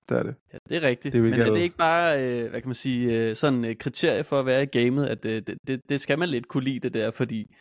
[0.08, 0.34] det er det.
[0.52, 1.12] ja, det er rigtigt.
[1.12, 3.78] Det er Men er det ikke bare, øh, hvad kan man sige, øh, sådan et
[3.78, 6.64] kriterie for at være i gamet, at øh, det, det, det skal man lidt kunne
[6.64, 7.54] lide det der, fordi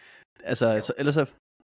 [0.43, 1.25] altså, så, ellers så,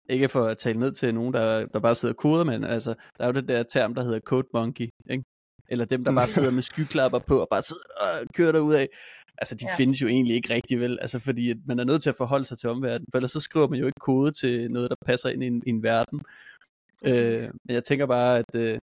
[0.09, 2.93] ikke for at tale ned til nogen, der, der bare sidder og koder, men altså,
[3.17, 5.23] der er jo det der term, der hedder code monkey, ikke?
[5.69, 8.87] Eller dem, der bare sidder med skyklapper på og bare sidder og kører derud af.
[9.37, 9.69] Altså, de ja.
[9.69, 9.75] Ja.
[9.75, 12.45] findes jo egentlig ikke rigtig vel, altså fordi at man er nødt til at forholde
[12.45, 15.29] sig til omverdenen, for ellers så skriver man jo ikke kode til noget, der passer
[15.29, 16.21] ind i en, i en verden.
[17.05, 18.79] Øh, men jeg tænker bare, at øh,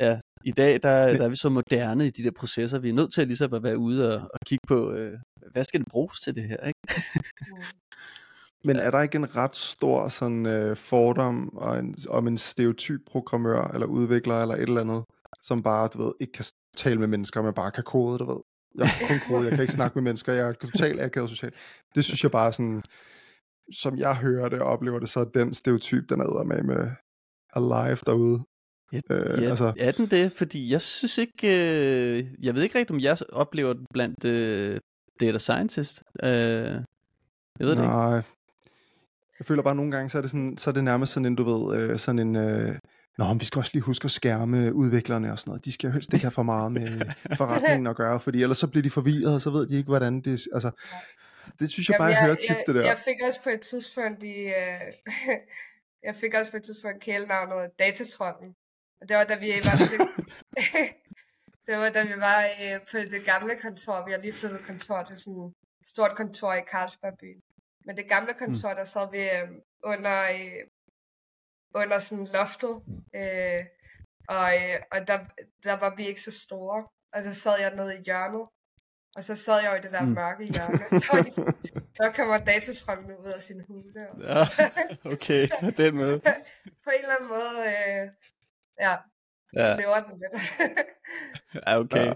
[0.00, 2.78] ja, i dag, der, Men- der er vi så moderne i de der processer.
[2.78, 5.18] Vi er nødt til ligesom at være ude og, og kigge på, øh,
[5.52, 6.80] hvad skal det bruges til det her, ikke?
[8.66, 13.00] Men er der ikke en ret stor sådan øh, fordom og en, om en stereotyp
[13.06, 15.04] programmør eller udvikler eller et eller andet,
[15.42, 16.44] som bare, du ved, ikke kan
[16.76, 18.40] tale med mennesker, men bare kan kode, du ved.
[18.78, 21.52] Jeg kan kun kode, jeg kan ikke snakke med mennesker, jeg er totalt akavet social.
[21.94, 22.82] Det synes jeg bare sådan,
[23.72, 26.90] som jeg hører det og oplever det, så er den stereotyp, den er med med
[27.54, 28.44] alive derude.
[28.94, 30.32] Ja, Øh, ja, altså- er den det?
[30.32, 34.80] Fordi jeg synes ikke, øh, jeg ved ikke rigtigt, om jeg oplever den blandt øh,
[35.20, 36.02] data scientist.
[36.22, 36.84] Øh, jeg
[37.58, 37.82] ved det ikke.
[37.82, 38.22] Nej.
[39.38, 41.26] Jeg føler bare at nogle gange, så er det, sådan, så er det nærmest sådan
[41.26, 42.36] en, du ved, øh, sådan en...
[42.36, 42.74] Øh,
[43.18, 45.64] Nå, men vi skal også lige huske at skærme udviklerne og sådan noget.
[45.64, 46.88] De skal jo helst ikke have for meget med
[47.40, 50.20] forretningen at gøre, fordi ellers så bliver de forvirret, og så ved de ikke, hvordan
[50.20, 50.48] det...
[50.54, 50.70] Altså,
[51.60, 52.86] det synes jeg bare, jeg, hører tit jeg, det der.
[52.86, 54.80] Jeg fik også på et tidspunkt i, øh,
[56.08, 58.54] jeg fik også på et tidspunkt kælenavnet Datatrollen.
[59.08, 60.00] Det var da vi var det,
[61.66, 64.04] det var da vi var øh, på det gamle kontor.
[64.06, 67.40] Vi har lige flyttet kontor til sådan et stort kontor i Carlsbergbyen.
[67.86, 69.48] Men det gamle kontor, der sad vi øh,
[69.84, 70.62] under, øh,
[71.74, 72.74] under sådan loftet.
[73.14, 73.64] Øh,
[74.28, 74.52] og og,
[74.92, 75.18] og der,
[75.64, 76.88] der var vi ikke så store.
[77.12, 78.48] Og så sad jeg nede i hjørnet.
[79.16, 80.08] Og så sad jeg jo i det der Mm.
[80.12, 80.78] mørke hjørne.
[81.98, 83.92] Der, kommer datastrømmen ud af sin hule.
[84.20, 84.42] Ja,
[85.12, 86.20] okay, på den måde.
[86.84, 88.08] på en eller anden måde, øh,
[88.80, 88.96] ja,
[89.58, 89.76] så Ja.
[89.76, 90.42] lever den lidt.
[91.66, 92.06] Ja, okay.
[92.06, 92.14] Ja.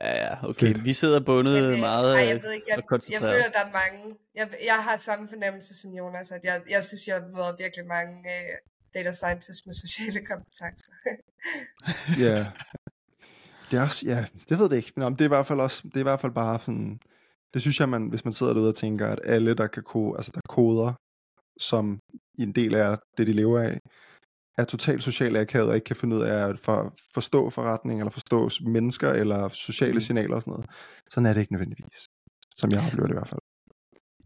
[0.00, 0.66] Ja, ja, okay.
[0.66, 0.84] Fedt.
[0.84, 3.34] Vi sidder bundet Men, øh, meget ej, jeg øh, ved ikke, og jeg, jeg koncentreret.
[3.34, 4.16] føler, der er mange.
[4.34, 8.14] Jeg, jeg har samme fornemmelse som Jonas, at jeg, jeg synes, jeg møder virkelig mange
[8.34, 8.56] øh,
[8.94, 10.92] data scientists med sociale kompetencer.
[12.26, 12.46] Ja.
[13.70, 15.60] Det er også, ja, det ved jeg ikke, men om det er i hvert fald
[15.60, 17.00] også, det er i hvert fald bare sådan,
[17.54, 20.16] det synes jeg, man, hvis man sidder derude og tænker, at alle, der kan kode,
[20.18, 20.92] altså der koder,
[21.58, 22.00] som
[22.34, 23.80] i en del af det, de lever af,
[24.58, 28.10] er totalt socialt akavet og ikke kan finde ud af at for, forstå forretning, eller
[28.10, 30.00] forstå mennesker, eller sociale Mm.
[30.00, 30.66] signaler og sådan noget.
[31.10, 32.08] Sådan er det ikke nødvendigvis,
[32.56, 33.40] som jeg oplever det i hvert fald.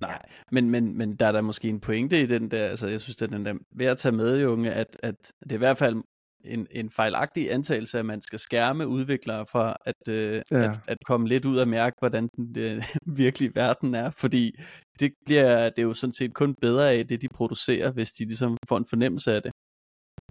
[0.00, 3.00] Nej, men, men, men der er der måske en pointe i den der, altså jeg
[3.00, 5.58] synes, det er den der ved at tage med, Junge, at, at det er i
[5.58, 5.96] hvert fald
[6.44, 10.64] en, en fejlagtig antagelse, at man skal skærme udviklere fra at, øh, Ja.
[10.70, 12.82] at, at komme lidt ud og mærke, hvordan den øh,
[13.24, 14.52] virkelige verden er, fordi
[15.00, 18.24] det bliver det er jo sådan set kun bedre af det, de producerer, hvis de
[18.24, 19.52] ligesom får en fornemmelse af det.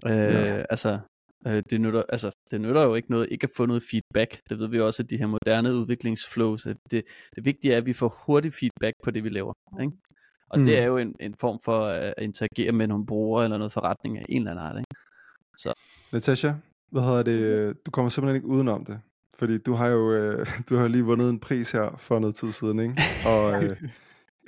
[0.06, 0.64] Øh, Ja.
[0.70, 0.98] Altså,
[1.46, 4.40] øh, det, nytter, altså, det nytter jo ikke noget ikke at få noget feedback.
[4.50, 7.04] Det ved vi også, at de her moderne udviklingsflows, at det,
[7.36, 9.52] det vigtige er, at vi får hurtig feedback på det, vi laver.
[9.80, 9.92] Ikke?
[10.50, 10.64] Og mm.
[10.64, 14.18] det er jo en, en form for at interagere med nogle brugere eller noget forretning
[14.18, 14.78] af en eller anden art.
[14.78, 15.00] Ikke?
[16.12, 16.52] Natasha,
[16.90, 17.86] hvad hedder det?
[17.86, 19.00] Du kommer simpelthen ikke udenom det.
[19.34, 22.52] Fordi du har jo øh, du har lige vundet en pris her for noget tid
[22.52, 22.94] siden, ikke?
[23.26, 23.76] Og øh,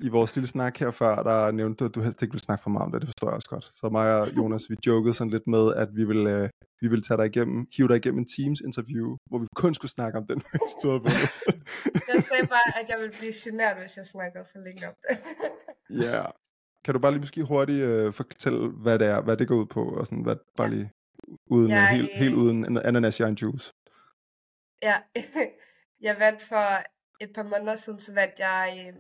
[0.03, 2.63] i vores lille snak her før, der nævnte du, at du helst ikke ville snakke
[2.63, 3.01] for meget om det.
[3.01, 3.65] Det forstår jeg også godt.
[3.75, 6.49] Så mig og Jonas, vi jokede sådan lidt med, at vi ville, øh,
[6.81, 9.91] vi ville tage dig igennem, hive dig igennem en Teams interview, hvor vi kun skulle
[9.91, 10.43] snakke om den,
[10.83, 11.29] havde vundet.
[12.13, 15.17] Jeg sagde bare, at jeg ville blive genert, hvis jeg snakker så længe om det.
[16.03, 16.15] Ja.
[16.15, 16.29] Yeah.
[16.85, 19.67] Kan du bare lige måske hurtigt øh, fortælle, hvad det er, hvad det går ud
[19.67, 20.91] på, og sådan, hvad, bare lige
[21.51, 23.73] uden, Jeg, jeg, helt, øh, helt uden an- ananas i juice.
[24.83, 24.97] Ja,
[26.01, 26.65] jeg vandt for
[27.25, 28.95] et par måneder siden, så vandt jeg øh,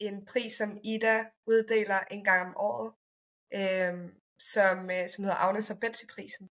[0.00, 2.92] en pris, som Ida uddeler en gang om året,
[3.54, 6.48] øh, som, øh, som hedder Agnes og Betsy-prisen,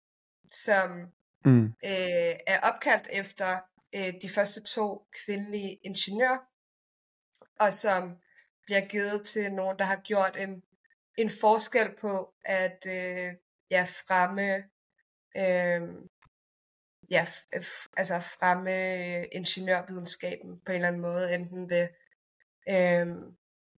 [0.50, 1.12] som
[1.44, 1.64] Mm.
[1.64, 3.58] øh, er opkaldt efter
[3.94, 6.38] øh, de første to kvindelige ingeniører,
[7.60, 8.16] og som
[8.66, 10.62] bliver givet til nogen, der har gjort en,
[11.18, 13.32] en forskel på at øh,
[13.70, 14.54] ja, fremme
[15.36, 15.94] øh,
[17.10, 17.24] ja,
[17.56, 21.88] f- altså fremme ingeniørvidenskaben på en eller anden måde, enten ved
[22.68, 23.16] øh,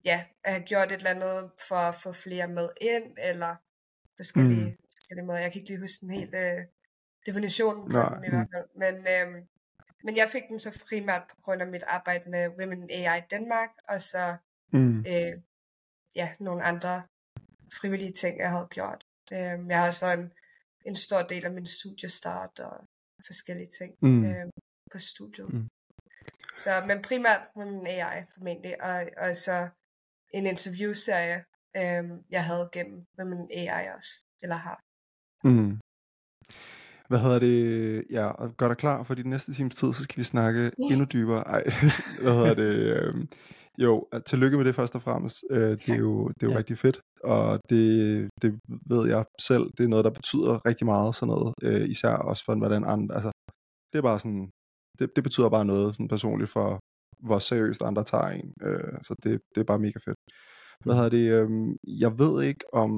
[0.05, 3.57] ja, at have gjort et eller andet for at få flere med ind, eller
[4.16, 4.77] forskellige, mm.
[4.97, 5.38] forskellige måder.
[5.38, 6.61] Jeg kan ikke lige huske den helt øh,
[7.27, 8.35] definitionen på den i mm.
[8.35, 8.68] hvert fald.
[8.77, 9.44] Men, øh,
[10.05, 13.70] men jeg fik den så primært på grund af mit arbejde med Women AI Danmark,
[13.88, 14.37] og så
[14.73, 14.99] Mm.
[14.99, 15.33] øh,
[16.16, 17.03] ja, nogle andre
[17.73, 19.07] frivillige ting, jeg havde gjort.
[19.33, 20.33] Øh, jeg har også været en,
[20.87, 22.88] en stor del af min studiestart og
[23.27, 24.25] forskellige ting Mm.
[24.25, 24.47] øh,
[24.92, 25.53] på studiet.
[25.55, 25.68] Mm.
[26.57, 29.69] Så, men primært in AI formentlig, og, og så
[30.35, 31.45] en interviewserie,
[31.77, 34.12] øh, jeg havde gennem Women in AI også,
[34.43, 34.81] eller har.
[35.45, 35.81] Mm.
[37.09, 38.05] Hvad hedder det?
[38.11, 41.07] Ja, og gør dig klar for de næste times tid, så skal vi snakke endnu
[41.12, 41.40] dybere.
[41.47, 41.62] Ej,
[42.23, 42.73] hvad hedder det?
[42.97, 43.29] øhm,
[43.79, 45.45] Jo, tillykke med det først og fremmest.
[45.51, 46.59] Øh, Det er jo, det er jo Ja.
[46.59, 51.14] rigtig fedt, og det, det ved jeg selv, det er noget, der betyder rigtig meget,
[51.14, 51.55] sådan noget.
[51.62, 53.31] Øh, Især også for, hvordan andre, altså,
[53.93, 54.51] det er bare sådan,
[54.98, 56.80] det, det betyder bare noget sådan personligt for,
[57.20, 58.54] hvor seriøst andre tager en.
[58.62, 60.18] Øh, Så det, det er bare mega fedt.
[60.85, 61.33] Hvad hedder det?
[61.33, 62.92] øhm, Jeg ved ikke, om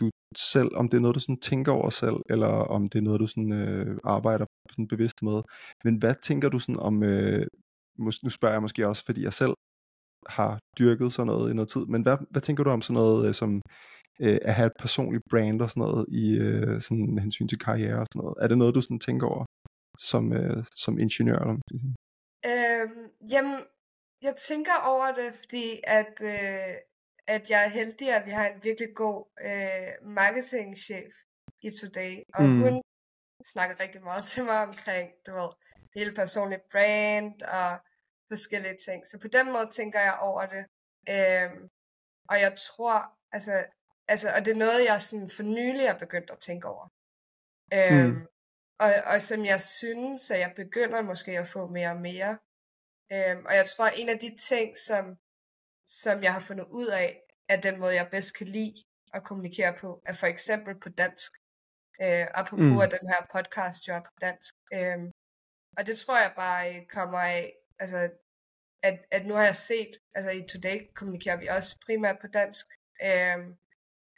[0.00, 3.02] du selv, om det er noget, du sådan tænker over selv, eller om det er
[3.02, 5.42] noget, du sådan, øh, arbejder sådan bevidst med.
[5.84, 7.46] Men hvad tænker du sådan om, øh,
[7.98, 9.54] nu spørger jeg måske også, fordi jeg selv
[10.26, 13.28] har dyrket sådan noget i noget tid, men hvad, hvad tænker du om sådan noget
[13.28, 13.62] øh, som
[14.20, 17.98] øh, at have et personligt brand og sådan noget i øh, sådan hensyn til karriere
[18.00, 18.36] og sådan noget?
[18.42, 19.44] Er det noget, du sådan tænker over
[20.10, 21.38] som, øh, som ingeniør?
[21.42, 21.94] Eller, man sige?
[22.50, 23.58] Øhm, jamen,
[24.22, 26.74] jeg tænker over det, fordi at, øh,
[27.34, 31.12] at jeg er heldig, at vi har en virkelig god øh, marketingchef
[31.66, 32.48] i Today, og Mm.
[32.50, 32.62] mm.
[32.62, 32.82] hun
[33.54, 35.50] snakker rigtig meget til mig omkring, du ved,
[35.96, 37.70] hele personligt brand og
[38.32, 39.06] forskellige ting.
[39.06, 40.64] Så på den måde tænker jeg over det.
[41.14, 41.68] Øhm,
[42.30, 42.96] og jeg tror,
[43.32, 43.64] altså,
[44.08, 46.88] altså, og det er noget, jeg sådan for nylig er begyndt at tænke over.
[47.74, 48.26] Øhm, Mm.
[48.84, 52.38] Og, og som jeg synes, at jeg begynder måske at få mere og mere.
[53.12, 55.04] Øhm, og jeg tror, at en af de ting, som,
[55.86, 58.74] som jeg har fundet ud af, er den måde, jeg bedst kan lide
[59.14, 61.32] at kommunikere på, er for eksempel på dansk.
[62.02, 62.78] Øh, apropos Mm.
[62.78, 64.54] at den her podcast jo er på dansk.
[64.74, 65.10] Øhm,
[65.76, 68.10] og det tror jeg bare øh, kommer af, altså,
[68.82, 72.66] at, at nu har jeg set, altså i Today kommunikerer vi også primært på dansk.
[73.04, 73.56] Øhm,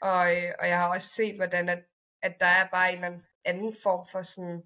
[0.02, 1.82] og, øh, og jeg har også set, hvordan at,
[2.22, 4.62] at der er bare en eller anden anden form for sådan,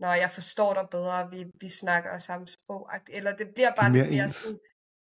[0.00, 2.90] når jeg forstår dig bedre, vi, vi snakker samme sprog.
[3.08, 4.34] Eller det bliver bare Mere lidt mere, ens.
[4.34, 4.58] sådan,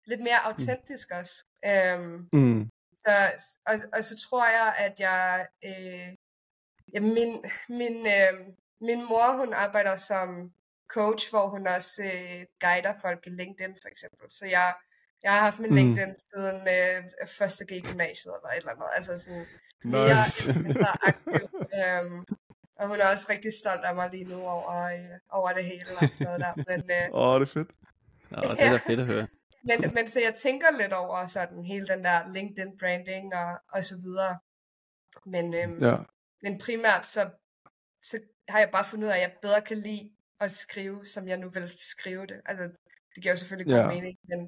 [0.06, 1.16] lidt mere autentisk mm.
[1.18, 1.44] også.
[1.66, 2.70] Øhm, Mm.
[2.94, 3.10] så,
[3.66, 5.46] og, og så tror jeg, at jeg...
[5.64, 6.08] Øh,
[6.94, 8.34] ja, min, min, øh,
[8.80, 10.52] min mor, hun arbejder som
[10.88, 14.30] coach, hvor hun også øh, guider folk i LinkedIn, for eksempel.
[14.30, 14.74] Så jeg,
[15.22, 15.76] jeg har haft min Mm.
[15.76, 18.86] LinkedIn siden øh, første G gymnasiet, eller et eller andet.
[18.96, 19.46] Altså sådan
[19.84, 20.48] mere Nice.
[20.48, 21.44] eller mindre aktiv.
[21.80, 22.24] Øhm,
[22.84, 25.84] og hun er også rigtig stolt af mig lige nu over, øh, over det hele
[26.00, 26.52] og sådan noget der.
[26.70, 27.70] Men, øh, Åh, det er fedt.
[28.30, 29.26] Nå, det er da fedt at høre.
[29.68, 33.84] men, men så jeg tænker lidt over sådan hele den der LinkedIn branding og, og
[33.84, 34.38] så videre.
[35.26, 35.96] Men, øhm, Ja.
[36.42, 37.30] men primært så,
[38.02, 41.28] så har jeg bare fundet ud af, at jeg bedre kan lide at skrive, som
[41.28, 42.40] jeg nu vil skrive det.
[42.46, 42.64] Altså,
[43.14, 43.86] det giver jo selvfølgelig god Ja.
[43.88, 44.40] mening, men,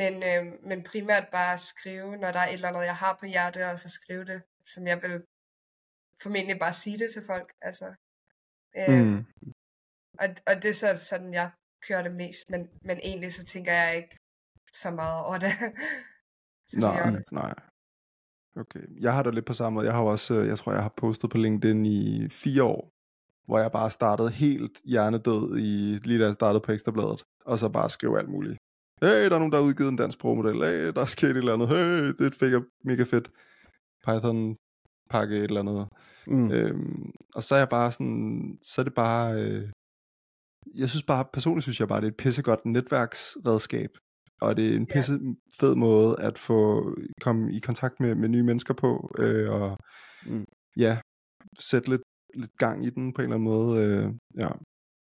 [0.00, 3.26] men, øhm, men primært bare skrive, når der er et eller andet, jeg har på
[3.26, 4.42] hjerte, og så skrive det,
[4.74, 5.22] som jeg vil
[6.22, 7.52] formentlig bare sige det til folk.
[7.62, 7.86] Altså,
[8.78, 9.24] øh, Mm.
[10.18, 11.50] og, og det er så sådan, jeg
[11.88, 14.16] kører det mest, men, men egentlig så tænker jeg ikke
[14.72, 15.50] så meget over det.
[16.76, 17.32] Nej, honest.
[17.32, 17.54] nej.
[18.56, 18.80] Okay.
[19.00, 19.86] Jeg har det lidt på samme måde.
[19.86, 22.92] Jeg har også, øh, jeg tror, jeg har postet på LinkedIn i fire år,
[23.46, 27.68] hvor jeg bare startede helt hjernedød i, lige da jeg startede på Ekstrabladet, og så
[27.68, 28.58] bare skrev alt muligt.
[29.02, 30.64] Hey, der er nogen, der har udgivet en dansk sprogmodel.
[30.64, 31.68] Hey, der er sket et eller andet.
[31.68, 33.30] Hey, det et fake, mega fedt.
[34.06, 34.56] Python
[35.10, 35.88] pakke et eller andet.
[36.26, 36.50] Mm.
[36.52, 39.70] Øhm, og så er jeg bare sådan, så er det bare, øh,
[40.74, 43.90] jeg synes bare, personligt synes jeg bare, det er et pissegodt netværksredskab.
[44.40, 45.18] Og det er en pisse
[45.60, 49.78] fed måde at få komme i kontakt med, med nye mennesker på, øh, og
[50.26, 50.44] Mm.
[50.76, 51.00] ja,
[51.58, 52.02] sætte lidt,
[52.34, 53.84] lidt gang i den på en eller anden måde.
[53.84, 54.48] Øh, ja,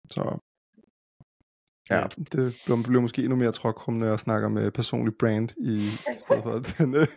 [0.10, 0.40] så
[1.90, 2.04] ja, Ja.
[2.32, 6.60] det bliver, måske endnu mere tråkrum, når jeg snakker med personlig brand i stedet for
[6.78, 6.96] den.
[6.96, 7.08] Øh,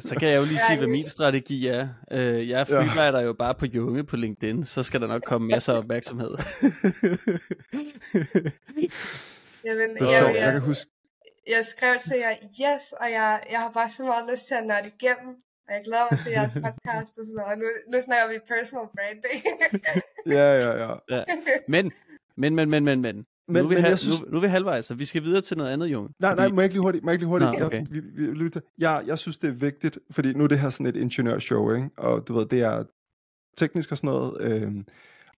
[0.00, 0.92] Så kan jeg jo lige Ja, sige, hvad ja.
[0.92, 1.88] min strategi er.
[2.12, 5.72] Øh, Jeg freerider jo bare på Junge på LinkedIn, så skal der nok komme masser
[5.74, 6.30] af opmærksomhed.
[9.64, 10.34] Jamen, det er jeg, sjovt.
[10.36, 10.90] jeg, Jeg kan huske,
[11.48, 14.66] jeg skrev til jer, yes, og jeg, jeg har bare så meget lyst til at
[14.66, 15.28] nørde igennem,
[15.68, 18.38] og jeg glæder mig til jeres podcast og sådan noget, og nu, nu snakker vi
[18.54, 19.42] personal branding.
[20.36, 21.24] ja, ja, ja.
[21.68, 21.92] Men,
[22.36, 23.16] men, men, men, men, men.
[23.48, 25.04] Men, nu, er vi men hal- jeg synes, nu, nu er vi halvvejs, så vi
[25.04, 26.08] skal videre til noget andet, Junge.
[26.20, 27.04] Nej, nej, Fordi- må jeg ikke lige hurtigt?
[27.04, 27.60] Må jeg ikke lige hurtigt?
[27.60, 27.78] Nå, okay.
[27.78, 28.60] jeg, vi, vi, lytter.
[28.78, 31.90] jeg, jeg synes, det er vigtigt, fordi nu er det her sådan et ingeniørshow, ikke?
[31.98, 32.84] og du ved, det er
[33.56, 34.84] teknisk og sådan noget, øhm,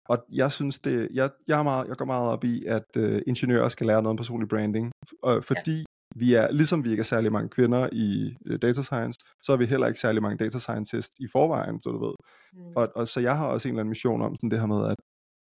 [0.08, 3.22] og jeg synes, det, jeg, jeg, er meget, jeg går meget op i, at øh,
[3.26, 4.90] ingeniører skal lære noget om personlig branding,
[5.22, 5.84] og fordi
[6.16, 9.56] vi er, ligesom vi ikke er særlig mange kvinder i øh, data science, så er
[9.56, 12.14] vi heller ikke særlig mange data scientists i forvejen, så du ved.
[12.52, 12.76] Mm.
[12.76, 14.90] Og, og så jeg har også en eller anden mission om sådan det her med,
[14.90, 14.96] at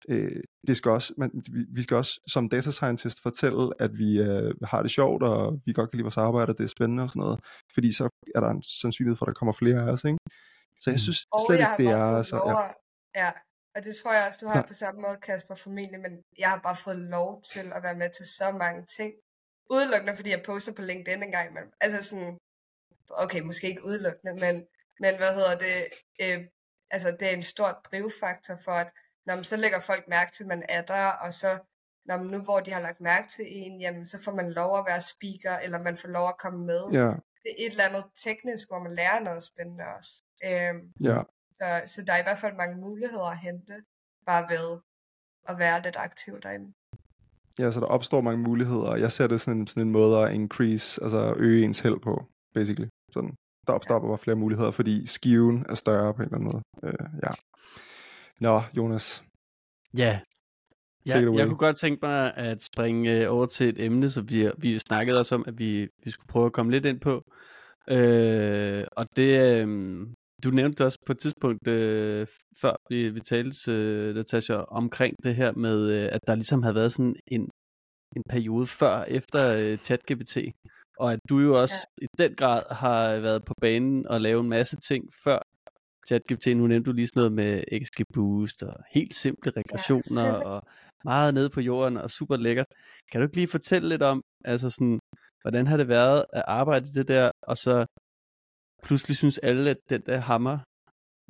[0.09, 4.19] øh, det skal også, man, vi, vi skal også som data scientist fortælle, at vi
[4.19, 7.03] øh, har det sjovt, og vi godt kan lide vores arbejde, og det er spændende
[7.03, 7.39] og sådan noget.
[7.73, 10.17] Fordi så er der en sandsynlighed for, at der kommer flere af os, ikke?
[10.81, 11.05] Så jeg Mm.
[11.07, 12.11] synes Og slet ikke, det er...
[12.11, 13.23] fået Så, lov ja.
[13.23, 13.31] ja,
[13.75, 14.67] og det tror jeg også, du har Ja.
[14.71, 18.09] på samme måde, Kasper, formentlig, men jeg har bare fået lov til at være med
[18.17, 19.11] til så mange ting.
[19.75, 21.71] Udelukkende, fordi jeg poster på LinkedIn en gang imellem.
[21.81, 22.37] Altså sådan,
[23.23, 24.55] okay, måske ikke udelukkende, men,
[25.03, 25.77] men hvad hedder det,
[26.23, 26.39] øh,
[26.91, 28.89] altså det er en stor drivfaktor for, at
[29.29, 31.59] når man så lægger folk mærke til, at man er der, og så
[32.05, 34.77] når man nu hvor de har lagt mærke til en, jamen så får man lov
[34.79, 36.83] at være speaker, eller man får lov at komme med.
[36.93, 37.09] ja,
[37.43, 40.23] Det er et eller andet teknisk, hvor man lærer noget spændende også.
[40.49, 41.19] Øhm, ja.
[41.53, 43.75] så, så der er i hvert fald mange muligheder at hente,
[44.25, 44.79] bare ved
[45.49, 46.73] at være lidt aktiv derinde.
[47.59, 50.13] Ja, så der opstår mange muligheder, og jeg ser det sådan en, sådan en måde
[50.23, 52.87] at increase, altså øge ens held på, basically.
[53.13, 53.35] Sådan,
[53.67, 56.63] der opstår bare flere muligheder, fordi skiven er større på en eller anden måde.
[56.83, 57.33] Øh, ja.
[58.39, 59.23] Nå, Jonas.
[59.97, 60.19] Ja.
[61.05, 64.51] Ja, jeg kunne godt tænke mig at springe øh, over til et emne, som vi,
[64.57, 67.23] vi snakkede også om, at vi, vi skulle prøve at komme lidt ind på.
[67.89, 69.67] Øh, og det, øh,
[70.43, 72.27] du nævnte det også på et tidspunkt, øh,
[72.61, 76.75] før vi, vi talte, øh, Natasha, omkring det her med, øh, at der ligesom havde
[76.75, 77.49] været sådan en,
[78.15, 80.37] en periode før efter øh, ChatGPT.
[80.99, 82.05] Og at du jo også ja.
[82.05, 85.39] i den grad har været på banen og lavet en masse ting før
[86.09, 86.47] ChatGPT.
[86.57, 87.51] Nu nævnte du lige sådan noget med
[87.85, 90.33] XGBoost og helt simple regressioner ja.
[90.49, 90.61] og
[91.03, 92.69] meget nede på jorden og super lækkert.
[93.11, 94.99] Kan du ikke lige fortælle lidt om, altså sådan,
[95.43, 97.85] hvordan har det været at arbejde i det der, og så
[98.83, 100.57] pludselig synes alle, at den der hammer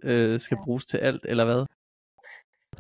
[0.04, 0.64] øh, skal Ja.
[0.66, 1.66] Bruges til alt, eller hvad?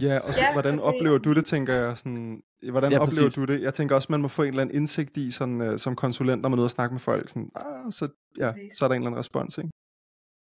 [0.02, 1.98] Ja, og så, Ja, hvordan altså, oplever du det, tænker jeg?
[1.98, 3.34] Sådan, hvordan Ja, oplever præcis.
[3.36, 3.62] du det?
[3.62, 6.42] Jeg tænker også, man må få en eller anden indsigt i, sådan, uh, som konsulent,
[6.42, 7.30] når man er ude og snakke med folk.
[7.30, 8.08] Sådan, ah, så,
[8.38, 8.74] ja, Præcis.
[8.78, 9.70] så er der en eller anden respons, ikke?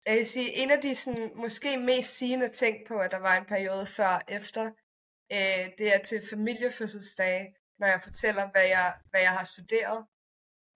[0.05, 3.37] Jeg vil sige, en af de sådan, måske mest sigende ting på, at der var
[3.37, 4.65] en periode før og efter,
[5.31, 10.05] øh, det er til familiefødselsdage, når jeg fortæller, hvad jeg, hvad jeg har studeret.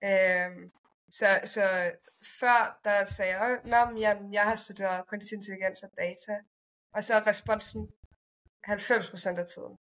[0.03, 0.69] Øh,
[1.11, 1.91] så, så
[2.39, 6.39] før, der sagde jeg, at jeg, jeg har studeret kunstig intelligens og data.
[6.93, 7.87] Og så er responsen
[8.67, 9.77] 90% af tiden.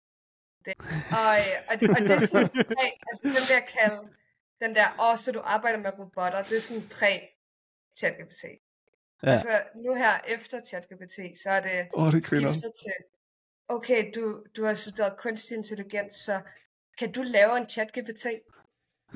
[0.66, 0.74] Det,
[1.20, 4.02] og, øh, og, og det er sådan, præg, altså den der kalde,
[4.62, 7.14] den der, åh, så du arbejder med robotter, det er sådan præ
[7.98, 8.65] ChatGPT.
[9.26, 9.32] Ja.
[9.32, 12.94] Altså nu her efter ChatGPT, så er det oh, det skiftet til,
[13.68, 16.42] okay, du, du har studeret kunstig intelligens, så
[17.00, 18.26] kan du lave en ChatGPT?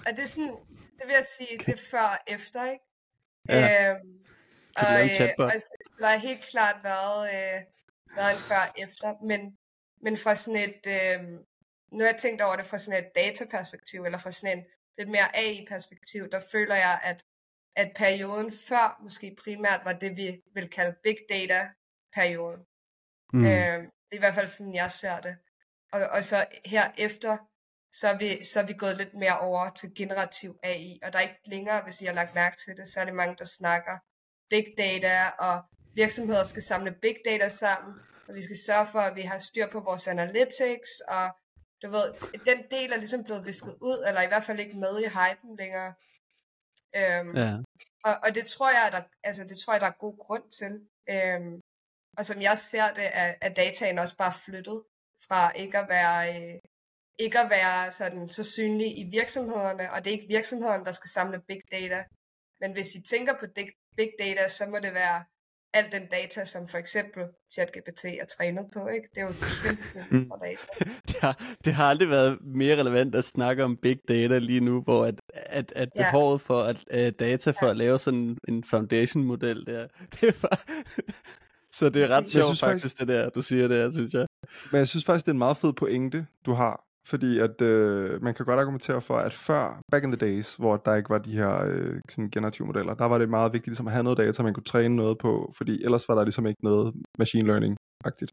[0.06, 0.56] Og det er sådan,
[0.98, 2.86] det vil jeg sige, det er før og efter, ikke?
[3.50, 3.90] Ja.
[3.92, 4.00] Øhm,
[4.78, 5.46] Kan og, lave en øh, chatbot?
[5.56, 7.62] og så- der har helt klart været, øh,
[8.16, 9.58] været en før og efter, men,
[10.02, 11.24] men fra sådan et, øh,
[11.92, 14.66] nu har jeg tænkt over det fra sådan et dataperspektiv, eller fra sådan en
[14.98, 17.24] lidt mere AI-perspektiv, der føler jeg, at,
[17.76, 22.66] at perioden før måske primært var det, vi vil kalde big data-perioden.
[23.34, 23.46] Mm.
[23.46, 25.38] Øh, det er i hvert fald sådan, jeg ser det.
[25.92, 27.38] Og, og så herefter,
[27.94, 31.20] så er, vi, så er vi gået lidt mere over til generativ AI, og der
[31.20, 33.46] er ikke længere, hvis I har lagt mærke til det, så er det mange, der
[33.46, 33.98] snakker
[34.50, 35.62] big data og
[35.96, 37.94] virksomheder skal samle big data sammen,
[38.28, 41.30] og vi skal sørge for, at vi har styr på vores analytics, og
[41.84, 42.14] du ved,
[42.46, 45.56] den del er ligesom blevet visket ud, eller i hvert fald ikke med i hypen
[45.60, 45.94] længere.
[46.96, 47.54] Øhm, Ja.
[48.08, 50.74] og, og det tror jeg, der, altså det tror jeg, der er god grund til.
[51.10, 51.62] Øhm,
[52.18, 54.84] og som jeg ser det, er, er dataen også bare flyttet
[55.28, 56.60] fra ikke at være, øh,
[57.20, 61.10] ikke at være sådan, så synlig i virksomhederne, og det er ikke virksomhederne, der skal
[61.10, 62.04] samle big data.
[62.62, 65.26] Men hvis I tænker på big, big data, så må det være
[65.74, 68.88] al den data, som for eksempel ChatGPT er trænet på.
[68.88, 69.08] Ikke?
[69.16, 70.32] Det er jo kæmpe Mm.
[70.42, 70.68] data.
[71.08, 74.82] Det har, det har aldrig været mere relevant at snakke om big data lige nu,
[74.82, 76.04] hvor at, at, at Ja.
[76.12, 77.70] behovet for at, uh, data for Ja.
[77.72, 79.88] at lave sådan en foundation-model, der,
[80.22, 80.58] det er bare...
[81.72, 84.28] Så det er ret sjovt faktisk, faktisk- det der, du siger det, synes jeg.
[84.72, 86.84] Men jeg synes faktisk, det er en meget fed pointe, du har.
[87.08, 90.78] Fordi at øh, man kan godt argumentere for, at før, back in the days, hvor
[90.78, 93.88] der ikke var de her øh, sådan generative modeller, der var det meget vigtigt ligesom
[93.88, 96.64] at have noget data, man kunne træne noget på, fordi ellers var der ligesom ikke
[96.64, 98.32] noget machine learning-agtigt.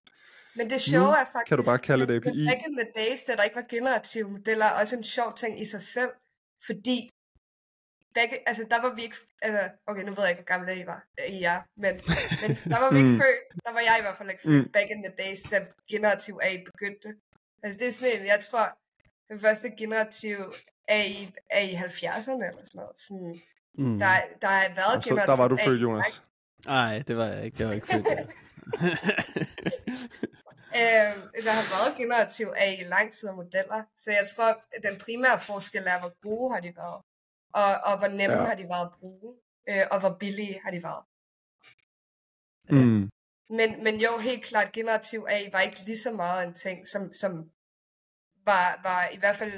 [0.56, 2.46] Men det sjove er faktisk, kan du bare kalde det API.
[2.50, 5.60] Back in the days, da der ikke var generative modeller, er også en sjov ting
[5.60, 6.10] i sig selv,
[6.66, 6.98] fordi
[8.18, 10.84] begge, altså der var vi ikke, altså, okay, nu ved jeg ikke, hvor gamle I
[10.92, 11.00] var,
[11.38, 11.94] I er, men,
[12.42, 13.20] men der var vi ikke Mm.
[13.22, 14.72] født, der var jeg i hvert fald ikke født, Mm.
[14.76, 15.56] back in the days, da
[15.92, 17.08] generativ AI begyndte.
[17.62, 18.78] Altså det er sådan en, jeg tror,
[19.28, 20.36] den første generativ
[20.88, 23.00] AI er i 70'erne eller sådan noget.
[23.00, 23.40] Sådan,
[23.78, 23.98] Mm.
[23.98, 24.06] der,
[24.42, 26.30] der har været så- generativ der var du født, i Jonas.
[26.64, 27.56] Nej, det var jeg ikke.
[27.58, 28.26] Jeg var ikke der.
[30.76, 34.44] Øh, der har været generativ AI i lang tid af modeller, så jeg tror,
[34.76, 37.02] at den primære forskel er, hvor gode har de været,
[37.54, 38.44] og, og hvor nemme ja.
[38.44, 39.34] har de været at bruge,
[39.68, 41.04] øh, og hvor billige har de været.
[42.70, 43.10] mm.
[43.50, 47.12] Men, men jo, helt klart, generativ AI var ikke lige så meget en ting, som,
[47.12, 47.32] som
[48.44, 49.52] var, var i hvert fald,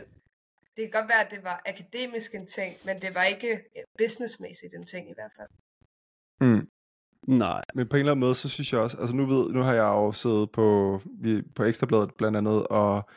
[0.77, 3.83] det kan godt være, at det var akademisk en ting, men det var ikke øh,
[3.99, 5.49] businessmæssigt en ting i hvert fald.
[6.41, 6.69] Mm.
[7.29, 7.63] Nej.
[7.75, 9.75] Men på en eller anden måde, så synes jeg også, altså nu ved, nu har
[9.75, 11.01] jeg jo siddet på,
[11.55, 13.11] på Ekstrabladet blandt andet, og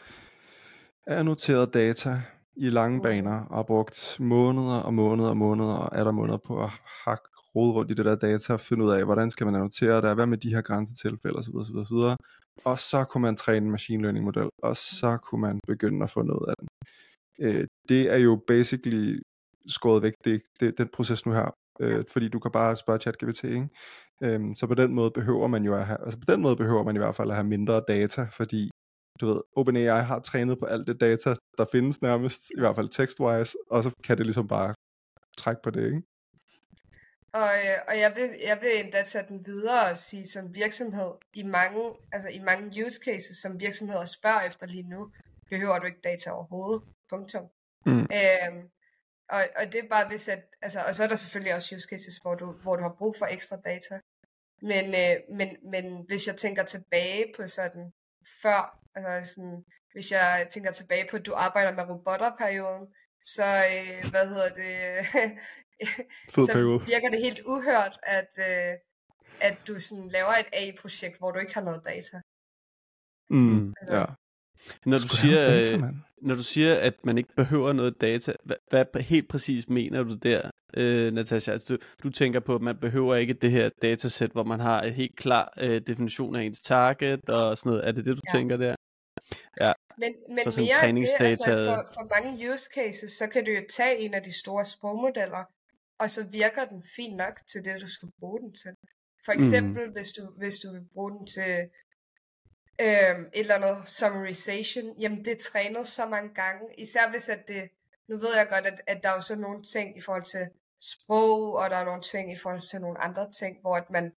[1.07, 2.21] annoteret data
[2.55, 3.03] i lange Mm.
[3.03, 6.69] baner, og brugt måneder og måneder og måneder, og er der måneder på at
[7.05, 10.15] hakke rode rundt i det der data, finde ud af, hvordan skal man annotere det,
[10.15, 12.17] hvad med de her grænsetilfælde, osv., osv., osv.
[12.65, 16.09] Og så kunne man træne en machine learning model, og så kunne man begynde at
[16.09, 16.67] få noget af den.
[17.39, 19.21] Øh, det er jo basically
[19.67, 23.43] skåret væk, det, det, den proces nu her, øh, fordi du kan bare spørge ChatGPT,
[23.43, 23.69] ikke?
[24.23, 26.83] Øhm, så på den måde behøver man jo at have, altså på den måde behøver
[26.83, 28.69] man i hvert fald at have mindre data, fordi
[29.21, 32.89] du ved, OpenAI har trænet på alt det data, der findes nærmest, i hvert fald
[32.89, 34.73] text-wise, og så kan det ligesom bare
[35.37, 36.01] trække på det, ikke?
[37.33, 41.11] Og, øh, og jeg, vil, jeg vil endda tage den videre og sige, som virksomhed,
[41.33, 45.11] i mange, altså i mange use cases, som virksomheder spørger efter lige nu,
[45.49, 46.83] behøver du ikke data overhovedet.
[47.09, 47.43] Punktum.
[47.85, 47.99] Mm.
[47.99, 48.69] Øhm,
[49.29, 51.87] og, og det er bare hvis, at, altså, og så er der selvfølgelig også use
[51.89, 53.99] cases, hvor du, hvor du har brug for ekstra data.
[54.61, 57.93] Men, øh, men, men hvis jeg tænker tilbage på sådan
[58.41, 59.63] før, altså sådan,
[59.93, 62.87] hvis jeg tænker tilbage på, at du arbejder med robotter-perioden,
[63.23, 65.05] så, øh, hvad hedder det,
[66.29, 68.73] så virker det helt uhørt, at, øh,
[69.41, 72.21] at du sådan laver et AI-projekt, hvor du ikke har noget data.
[73.29, 73.73] Mm.
[73.81, 74.05] Altså, Ja.
[74.85, 75.83] Når du, siger, data, øh,
[76.21, 80.15] når du siger, at man ikke behøver noget data, hvad, hvad helt præcis mener du
[80.15, 81.51] der, øh, Natasha?
[81.51, 84.81] Altså, du, du tænker på, at man behøver ikke det her datasæt, hvor man har
[84.81, 87.87] en helt klar øh, definition af ens target og sådan noget.
[87.87, 88.37] Er det det, du Ja.
[88.37, 88.75] tænker der?
[89.97, 93.51] Men, men Så sådan mere det, altså for, for mange use cases, så kan du
[93.51, 95.43] jo tage en af de store sprogmodeller,
[96.01, 98.71] og så virker den fint nok til det, du skal bruge den til.
[99.25, 99.93] For eksempel, mm.
[99.93, 101.69] hvis, du, hvis du vil bruge den til
[102.85, 107.47] øhm, et eller andet summarization, jamen det er trænet så mange gange, især hvis at
[107.47, 107.69] det,
[108.07, 110.47] nu ved jeg godt, at, at der er jo så nogle ting i forhold til
[110.79, 114.13] sprog, og der er nogle ting i forhold til nogle andre ting, hvor at man,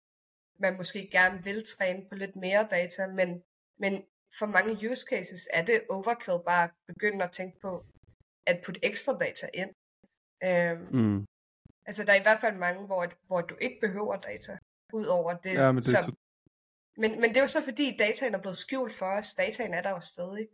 [0.59, 3.43] man måske gerne vil træne på lidt mere data, men,
[3.79, 4.05] men
[4.39, 7.85] for mange use cases er det overkill bare at begynde at tænke på
[8.47, 9.71] at putte ekstra data ind.
[10.45, 11.27] Øhm, Mm.
[11.87, 14.59] Altså der er i hvert fald mange, hvor, hvor du ikke behøver data,
[14.93, 16.17] ud over det, Ja, men det er som...
[16.97, 19.35] Men, men det er jo så fordi dataen er blevet skjult for os.
[19.35, 20.49] Dataen er der jo stadig.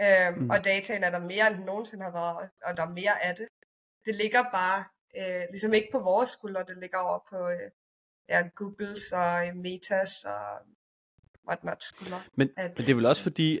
[0.00, 0.50] Øhm, Mm.
[0.50, 3.36] Og dataen er der mere, end den nogensinde har været, og der er mere af
[3.36, 3.48] det.
[4.06, 4.84] Det ligger bare
[5.18, 7.70] øh, ligesom ikke på vores skuldre, det ligger over på øh,
[8.28, 10.44] ja, Googles og øh, Metas og
[11.48, 12.22] whatnot skuldre.
[12.34, 13.60] Men, At, men det er vel også fordi,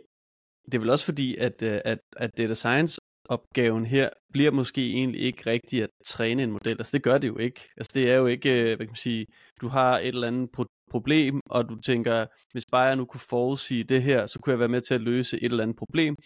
[0.64, 4.92] det er vel også fordi, at, øh, at, at data science opgaven her bliver måske
[4.92, 6.76] egentlig ikke rigtig at træne en model.
[6.78, 7.60] Altså det gør det jo ikke.
[7.76, 9.26] Altså det er jo ikke, øh, hvad kan man sige,
[9.60, 13.20] du har et eller andet pro- problem, og du tænker, hvis bare jeg nu kunne
[13.20, 16.16] forudsige det her, så kunne jeg være med til at løse et eller andet problem,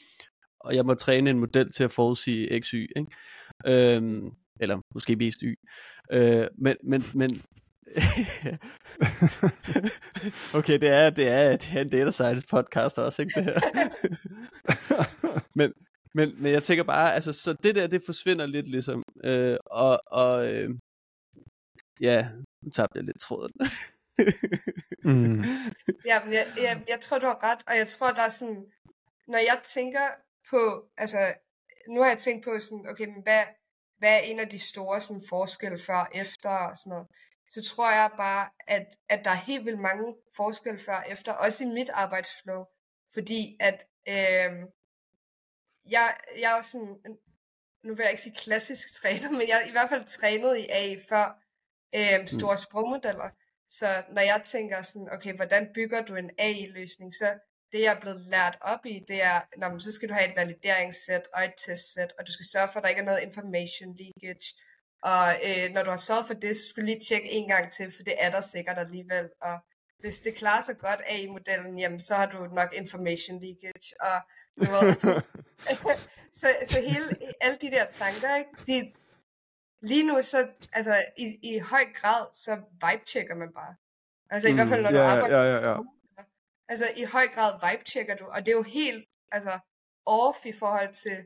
[0.61, 3.07] og jeg må træne en model til at forudsige x, y, ikke?
[3.67, 4.31] Øhm,
[4.61, 5.55] eller måske mest y.
[6.13, 7.43] Øh, men, men, men
[10.59, 13.61] okay, det er, det, er, det er en data science podcast også, ikke det her?
[15.59, 15.73] men,
[16.15, 19.03] men, men jeg tænker bare, altså, så det der, det forsvinder lidt ligesom.
[19.25, 20.71] Øh, og og øh,
[22.01, 22.29] ja,
[22.63, 23.53] nu tabte jeg lidt tråden.
[25.05, 25.43] mm.
[26.07, 28.65] Ja, men jeg, jeg, jeg tror, du har ret, og jeg tror, der er sådan,
[29.27, 30.07] når jeg tænker
[30.51, 31.35] på, altså,
[31.89, 33.43] nu har jeg tænkt på sådan, okay, men hvad,
[33.99, 37.07] hvad er en af de store sådan, forskelle før og efter og sådan noget,
[37.51, 41.33] så tror jeg bare, at, at der er helt vildt mange forskelle før og efter,
[41.33, 42.65] også i mit arbejdsflow,
[43.15, 44.53] fordi at øh,
[45.91, 46.97] jeg, jeg er jo sådan,
[47.85, 50.67] nu vil jeg ikke sige klassisk træner, men jeg er i hvert fald trænet i
[50.71, 51.27] AI før
[51.95, 52.65] øh, store mm.
[52.67, 53.31] sprogmodeller.
[53.69, 57.39] Så når jeg tænker sådan, okay, hvordan bygger du en AI-løsning, så
[57.73, 60.37] det jeg er blevet lært op i, det er, når så skal du have et
[60.37, 63.97] valideringssæt og et testsæt, og du skal sørge for, at der ikke er noget information
[64.01, 64.49] leakage.
[65.03, 67.73] Og øh, når du har sørget for det, så skal du lige tjekke en gang
[67.73, 69.29] til, for det er der sikkert alligevel.
[69.41, 69.57] Og
[69.99, 73.95] hvis det klarer sig godt af i modellen, jamen så har du nok information leakage.
[74.01, 74.21] Og
[74.61, 75.23] du ved, så,
[76.41, 77.09] så, så hele,
[77.41, 78.93] alle de der tanker, ikke, de,
[79.83, 83.75] lige nu så, altså i, i høj grad, så vibe-checker man bare.
[84.31, 85.77] Altså i mm, hvert fald, når yeah, du arbejder ja, ja, ja.
[86.69, 89.59] Altså i høj grad vibe-checker du, og det er jo helt altså,
[90.07, 91.19] off i forhold til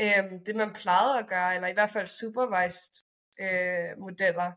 [0.00, 3.04] øhm, det, man plejede at gøre, eller i hvert fald supervised
[3.40, 4.52] øh, modeller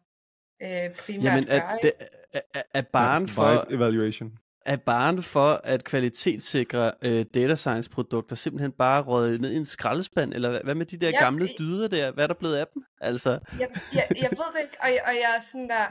[0.63, 1.93] øh, primært Jamen, er, det,
[2.33, 3.67] er, er, er barn for...
[3.69, 4.37] Evaluation.
[4.65, 9.65] Er barn for at kvalitetssikre øh, data science produkter simpelthen bare røget ned i en
[9.65, 12.11] skraldespand, eller hvad, hvad med de der ja, gamle dyder der?
[12.11, 12.83] Hvad er der blevet af dem?
[13.01, 13.29] Altså...
[13.29, 15.85] Jeg, jeg, jeg ved det ikke, og, og jeg er sådan der...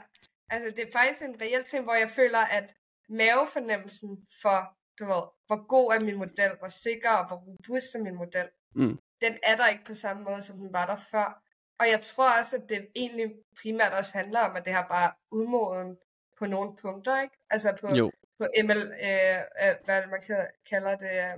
[0.51, 2.75] Altså, det er faktisk en reel ting, hvor jeg føler, at
[3.09, 4.09] mavefornemmelsen
[4.43, 4.59] for,
[4.99, 8.49] du ved, hvor god er min model, hvor sikker og hvor robust er min model,
[8.75, 8.99] mm.
[9.25, 11.43] den er der ikke på samme måde, som den var der før.
[11.81, 13.27] Og jeg tror også, at det egentlig
[13.63, 15.99] primært også handler om, at det har bare udmoden
[16.39, 17.37] på nogle punkter, ikke?
[17.51, 18.13] Altså på, jo.
[18.39, 20.23] på ML, øh, øh, hvad man
[20.71, 21.37] kalder det, øh,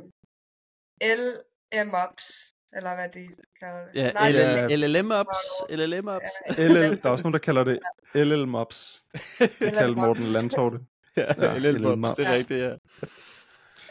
[1.83, 3.29] LMOps, eller hvad de
[3.61, 3.95] kalder det.
[3.95, 4.31] Ja, Nej,
[4.77, 5.41] LLM-ops.
[5.71, 6.33] LLM-ops.
[6.59, 7.79] LL, der er også nogen, der kalder det
[8.15, 9.03] LL-mops.
[9.39, 10.79] Det kalder Morten Landtorte.
[11.17, 12.73] ja, ja LL-mops, det er rigtigt, ja.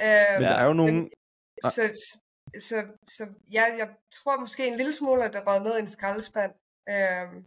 [0.01, 1.11] Øh, Men der er jo nogen...
[1.63, 1.81] Så,
[2.59, 5.87] så, så, ja, jeg tror måske en lille smule, at det rød ned i en
[5.87, 6.51] skraldespand.
[6.89, 7.43] Øh,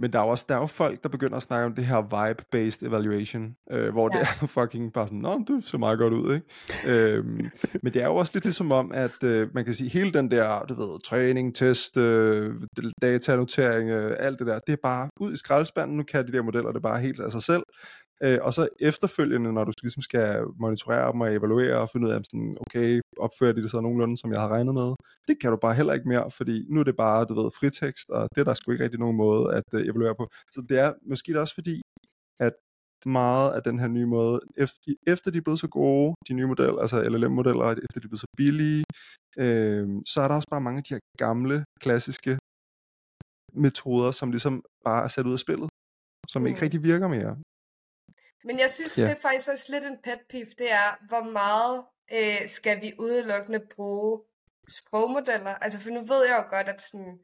[0.00, 2.02] men der er, også, der er jo folk, der begynder at snakke om det her
[2.02, 4.18] vibe-based evaluation, øh, hvor ja.
[4.18, 6.46] det er fucking bare sådan, nå, du ser meget godt ud, ikke?
[6.88, 7.50] øhm,
[7.82, 10.30] men det er jo også lidt ligesom om, at øh, man kan sige, hele den
[10.30, 12.54] der, du ved, træning, test, øh,
[13.02, 16.42] datanotering, øh, alt det der, det er bare ud i skraldespanden, nu kan de der
[16.42, 17.62] modeller det bare helt af sig selv,
[18.22, 22.12] Øh, og så efterfølgende, når du ligesom skal monitorere dem og evaluere og finde ud
[22.12, 24.94] af, sådan, okay, opfører de det så nogenlunde, som jeg har regnet med?
[25.28, 28.10] Det kan du bare heller ikke mere, fordi nu er det bare, du ved, fritekst,
[28.10, 30.28] og det er der sgu ikke rigtig nogen måde at uh, evaluere på.
[30.54, 31.80] Så det er måske også fordi,
[32.40, 32.52] at
[33.06, 34.40] meget af den her nye måde,
[35.06, 38.20] efter de er blevet så gode, de nye modeller, altså LLM-modeller, efter de er blevet
[38.20, 38.84] så billige,
[39.38, 42.38] øh, så er der også bare mange af de her gamle, klassiske
[43.52, 44.54] metoder, som ligesom
[44.84, 45.68] bare er sat ud af spillet,
[46.28, 46.48] som mm.
[46.48, 47.36] ikke rigtig virker mere.
[48.44, 49.02] Men jeg synes, ja.
[49.02, 52.92] det er faktisk også lidt en pet peeve, det er, hvor meget øh, skal vi
[52.98, 54.22] udelukkende bruge
[54.68, 55.54] sprogmodeller?
[55.54, 57.18] Altså, for nu ved jeg jo godt, at sådan,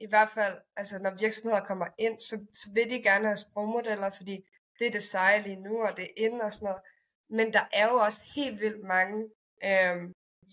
[0.00, 4.10] i hvert fald, altså, når virksomheder kommer ind, så, så vil de gerne have sprogmodeller,
[4.10, 4.44] fordi
[4.78, 6.82] det er det seje lige nu, og det er ind og sådan noget.
[7.30, 9.28] Men der er jo også helt vildt mange
[9.64, 9.96] øh,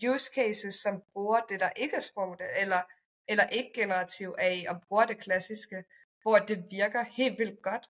[0.09, 2.82] use cases, som bruger det, der ikke er sprogmodel, eller,
[3.28, 5.84] eller ikke generativ AI, og bruger det klassiske,
[6.22, 7.89] hvor det virker helt vildt godt.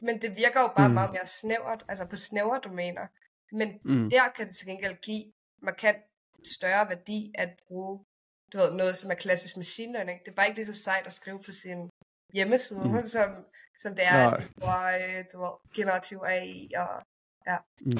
[0.00, 0.94] Men det virker jo bare mm.
[0.94, 3.06] meget mere snævert, altså på snævre domæner.
[3.52, 4.10] Men mm.
[4.10, 5.32] der kan det til gengæld give
[5.62, 5.98] markant
[6.44, 8.04] større værdi at bruge
[8.52, 10.20] du ved, noget, som er klassisk machine learning.
[10.20, 11.90] Det er bare ikke lige så sejt at skrive på sin
[12.34, 13.02] hjemmeside, mm.
[13.16, 13.30] som,
[13.78, 14.34] som det er, Nej.
[14.34, 16.72] at bruger øh, du ved, generativ AI.
[16.76, 17.02] Og,
[17.46, 17.56] ja.
[17.80, 17.98] Mm.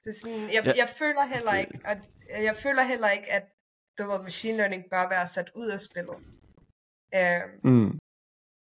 [0.00, 0.72] Så sådan, jeg, ja.
[0.76, 3.44] jeg føler heller ikke, at, jeg føler heller ikke, at
[3.98, 6.16] du ved, machine learning bør være sat ud af spillet.
[7.64, 7.98] Um, mm.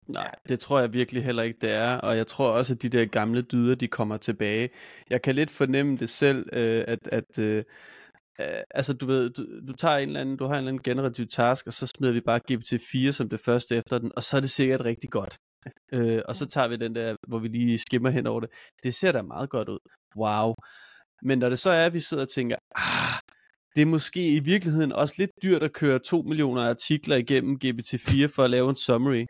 [0.09, 1.97] Nej, det tror jeg virkelig heller ikke, det er.
[1.97, 4.71] Og jeg tror også, at de der gamle dyder, de kommer tilbage.
[5.11, 7.65] Jeg kan lidt fornemme det selv, øh, at, at øh,
[8.41, 10.83] øh, altså du ved, du, du tager en eller anden, du har en eller anden
[10.83, 14.37] generativ task, og så smider vi bare GPT-4 som det første efter den, og så
[14.37, 15.39] er det sikkert rigtig godt.
[15.93, 18.51] Øh, og så tager vi den der, hvor vi lige skimmer hen over det.
[18.83, 19.79] Det ser da meget godt ud.
[20.17, 20.55] Wow.
[21.23, 23.21] Men når det så er, at vi sidder og tænker, ah,
[23.77, 28.27] det er måske i virkeligheden også lidt dyrt at køre 2 millioner artikler igennem GPT-4
[28.27, 29.25] for at lave en summary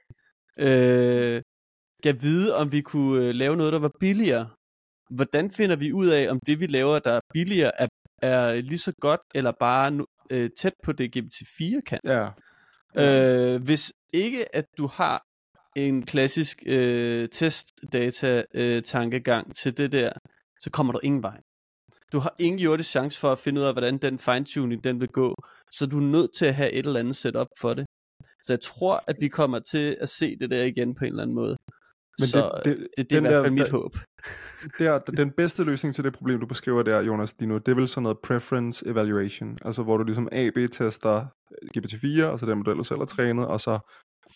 [0.59, 1.43] øh,
[2.03, 4.51] gav vide, om vi kunne øh, lave noget, der var billigere.
[5.11, 7.89] Hvordan finder vi ud af, om det vi laver, der er billigere, er,
[8.23, 12.01] er lige så godt, eller bare øh, tæt på det GPT-4 kan?
[12.05, 12.29] Ja.
[12.97, 15.23] Øh, hvis ikke at du har
[15.77, 20.13] en klassisk øh, test-data-tankegang øh, til det der,
[20.61, 21.41] så kommer du ingen vej.
[22.13, 25.09] Du har ingen jordisk chance for at finde ud af, hvordan den fine-tuning den vil
[25.09, 25.35] gå,
[25.71, 27.87] så du er nødt til at have et eller andet setup for det.
[28.43, 31.23] Så jeg tror, at vi kommer til at se det der igen på en eller
[31.23, 31.57] anden måde.
[32.19, 33.97] Men så det, det, det, det er i hvert fald mit der, håb.
[34.79, 37.75] Der, den bedste løsning til det problem, du beskriver der, Jonas, lige nu, det er
[37.75, 41.27] vel sådan noget preference evaluation, altså hvor du ligesom A-B-tester
[41.77, 43.79] GPT-4, altså den model, du selv har trænet, og så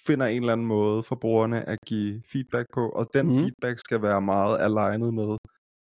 [0.06, 3.32] finder en eller anden måde for brugerne at give feedback på, og den mm.
[3.32, 5.36] feedback skal være meget alignet med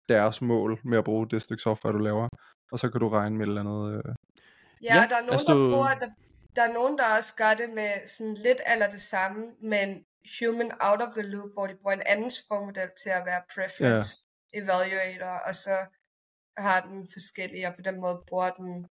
[0.09, 2.29] deres mål med at bruge det stykke software, du laver,
[2.73, 3.97] og så kan du regne med et eller andet...
[3.97, 4.15] Øh...
[4.83, 6.09] Ja, ja, der er nogen, altså, der bruger, der,
[6.57, 10.05] der er nogen, der også gør det med sådan lidt eller det samme, men
[10.41, 14.29] human out of the loop, hvor de bruger en anden sprogmodel til at være preference
[14.55, 14.63] yeah.
[14.63, 15.77] evaluator, og så
[16.57, 18.87] har den forskellige, og på den måde bruger den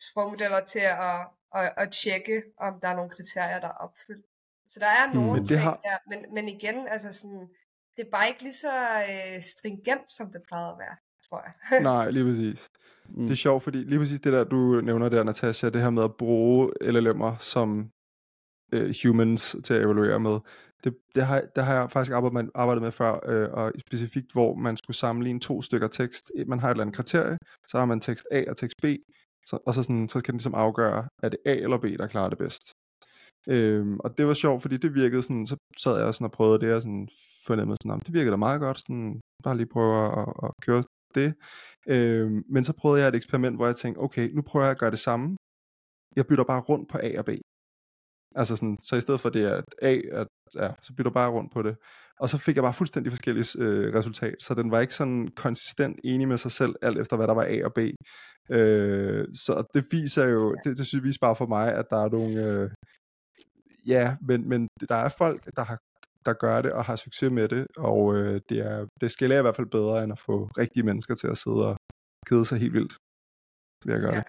[0.00, 4.26] sprogmodeller til at, at, at tjekke, om der er nogle kriterier, der er opfyldt.
[4.68, 5.80] Så der er mm, nogle mm, ting har...
[5.82, 7.48] der, men, men igen, altså sådan,
[7.96, 8.74] det er bare ikke lige så
[9.10, 10.96] øh, stringent, som det plejede at være,
[11.28, 11.82] tror jeg.
[11.82, 12.70] Nej, lige præcis.
[13.08, 13.22] Mm.
[13.22, 16.04] Det er sjovt, fordi lige præcis det der, du nævner der, Natasha, det her med
[16.04, 17.90] at bruge LLM'er som
[18.72, 20.38] øh, humans til at evaluere med,
[20.84, 24.32] det, det, har, det har jeg faktisk arbejdet med, arbejdet med før, øh, og specifikt
[24.32, 26.32] hvor man skulle sammenligne to stykker tekst.
[26.46, 28.86] Man har et eller andet kriterie, så har man tekst A og tekst B,
[29.46, 32.06] så, og så, sådan, så kan den ligesom afgøre, er det A eller B, der
[32.06, 32.72] klarer det bedst.
[33.48, 36.60] Øhm, og det var sjovt, fordi det virkede sådan, så sad jeg sådan og prøvede
[36.60, 37.08] det, og sådan
[37.46, 40.82] fornemmede sådan, det virkede da meget godt, sådan, bare lige prøve at, at køre
[41.20, 41.28] det.
[41.94, 44.78] Øh, men så prøvede jeg et eksperiment, hvor jeg tænkte, okay, nu prøver jeg at
[44.82, 45.36] gøre det samme.
[46.16, 47.30] Jeg bytter bare rundt på A og B.
[48.40, 51.30] Altså sådan, så i stedet for det er A, at, ja, så bytter jeg bare
[51.30, 51.76] rundt på det.
[52.20, 55.96] Og så fik jeg bare fuldstændig forskellige øh, resultat, så den var ikke sådan konsistent
[56.04, 57.78] enig med sig selv, alt efter hvad der var A og B.
[58.50, 62.08] Øh, så det viser jo, det, det synes vi bare for mig, at der er
[62.08, 62.70] nogle, øh,
[63.86, 65.78] ja, men, men der er folk, der har
[66.26, 69.40] der gør det og har succes med det, og øh, det, er, det skal i
[69.42, 71.76] hvert fald bedre, end at få rigtige mennesker til at sidde og
[72.28, 72.94] kede sig helt vildt
[73.86, 74.20] ved at gøre ja.
[74.20, 74.26] det.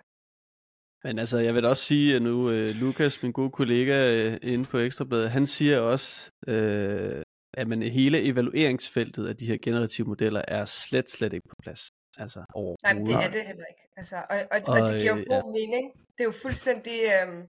[1.03, 4.65] Men altså, jeg vil også sige, at nu uh, Lukas, min gode kollega uh, inde
[4.65, 7.21] på Ekstrabladet, han siger også, uh,
[7.61, 11.81] at man hele evalueringsfeltet af de her generative modeller er slet, slet ikke på plads.
[12.17, 12.83] Altså overhovedet.
[12.83, 13.83] Nej, det er det heller ikke.
[13.99, 15.51] Altså, og, og, og, og det giver jo god ja.
[15.59, 15.83] mening.
[16.15, 17.39] Det er jo fuldstændig, øhm,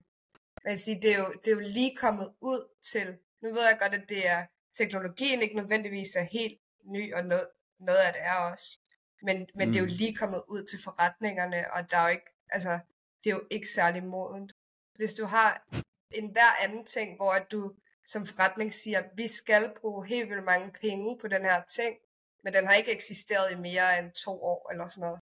[0.63, 3.07] hvad jeg sige, det er, jo, det er jo lige kommet ud til,
[3.43, 7.49] nu ved jeg godt, at det er, teknologien ikke nødvendigvis er helt ny, og noget,
[7.81, 8.79] noget af det er også.
[9.23, 9.73] Men, men mm.
[9.73, 9.97] det er jo mm.
[9.99, 12.79] lige kommet ud til forretningerne, og der er jo ikke, altså,
[13.25, 14.53] det er jo ikke særlig modent.
[14.97, 15.67] Hvis du har
[16.11, 17.75] en hver anden ting, hvor at du
[18.07, 21.97] som forretning siger, vi skal bruge helt vildt mange penge på den her ting,
[22.45, 25.21] men den har ikke eksisteret i mere end to år eller sådan noget.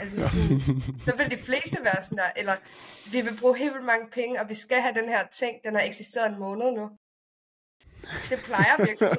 [0.00, 0.60] Altså, sådan,
[1.06, 2.56] så vil de fleste være sådan der, eller
[3.12, 5.74] vi vil bruge helt vildt mange penge, og vi skal have den her ting, den
[5.74, 6.90] har eksisteret en måned nu.
[8.30, 9.18] Det plejer virkelig at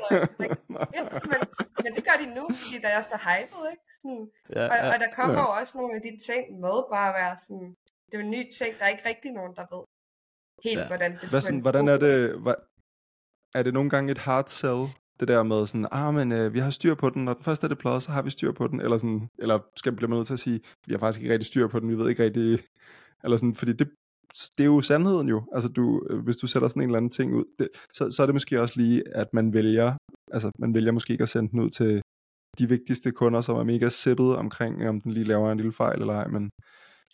[1.32, 1.40] men,
[1.84, 3.84] men det gør de nu, fordi der er så hyped, ikke?
[4.02, 4.26] Sådan,
[4.56, 5.46] ja, og, og der kommer ja.
[5.46, 7.70] jo også nogle af de ting med bare at være sådan,
[8.08, 9.84] det er en ny ting, der er ikke rigtig nogen, der ved
[10.64, 10.88] helt, ja.
[10.88, 12.58] hvordan det Hvad sådan, Hvordan er det, hvad,
[13.56, 14.82] er det nogle gange et hard sell,
[15.20, 17.64] det der med sådan, ah, men øh, vi har styr på den, når den først
[17.64, 20.28] er det plade, så har vi styr på den, eller sådan, eller skal blive nødt
[20.28, 22.60] til at sige, vi har faktisk ikke rigtig styr på den, vi ved ikke rigtig,
[23.24, 23.90] eller sådan, fordi det,
[24.58, 27.12] det er jo sandheden jo, altså du, øh, hvis du sætter sådan en eller anden
[27.12, 29.98] ting ud, det, så, så er det måske også lige, at man vælger,
[30.32, 32.02] altså man vælger måske ikke at sende den ud til
[32.60, 36.02] de vigtigste kunder, som er mega sippet omkring, om den lige laver en lille fejl
[36.02, 36.50] eller ej, men,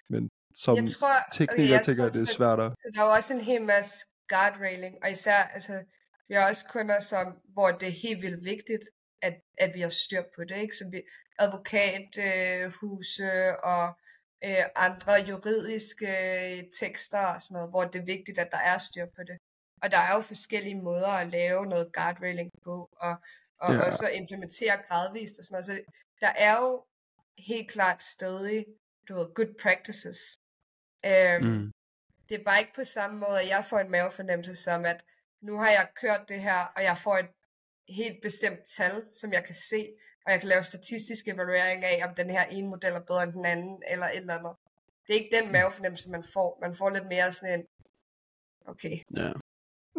[0.10, 2.72] men som jeg tror, tekniker okay, jeg tænker jeg, det er svært at...
[2.72, 5.84] Så der er jo også en hel masse guardrailing, og især, altså,
[6.28, 8.84] vi har også kunder, som, hvor det er helt vildt vigtigt,
[9.22, 10.76] at, at vi har styr på det, ikke?
[10.76, 11.02] Så vi,
[11.44, 13.84] advokathuse øh, og
[14.46, 16.14] øh, andre juridiske
[16.80, 19.38] tekster og sådan noget, hvor det er vigtigt, at der er styr på det.
[19.82, 23.16] Og der er jo forskellige måder at lave noget guardrailing på, og,
[23.58, 23.86] og ja.
[23.88, 25.66] også implementere gradvist og sådan noget.
[25.66, 26.86] Så der er jo
[27.38, 28.66] helt klart stadig,
[29.08, 30.38] du ved, good practices.
[31.06, 31.72] Øhm, mm.
[32.30, 35.04] Det er bare ikke på samme måde, at jeg får en mavefornemmelse som, at
[35.42, 37.30] nu har jeg kørt det her, og jeg får et
[37.90, 39.88] helt bestemt tal, som jeg kan se,
[40.26, 43.34] og jeg kan lave statistisk evaluering af, om den her ene model er bedre end
[43.34, 44.54] den anden, eller et eller andet.
[45.08, 45.52] Det er ikke den mm.
[45.52, 46.58] mavefornemmelse, man får.
[46.62, 47.66] Man får lidt mere sådan en,
[48.68, 48.96] okay.
[49.18, 49.32] Ja.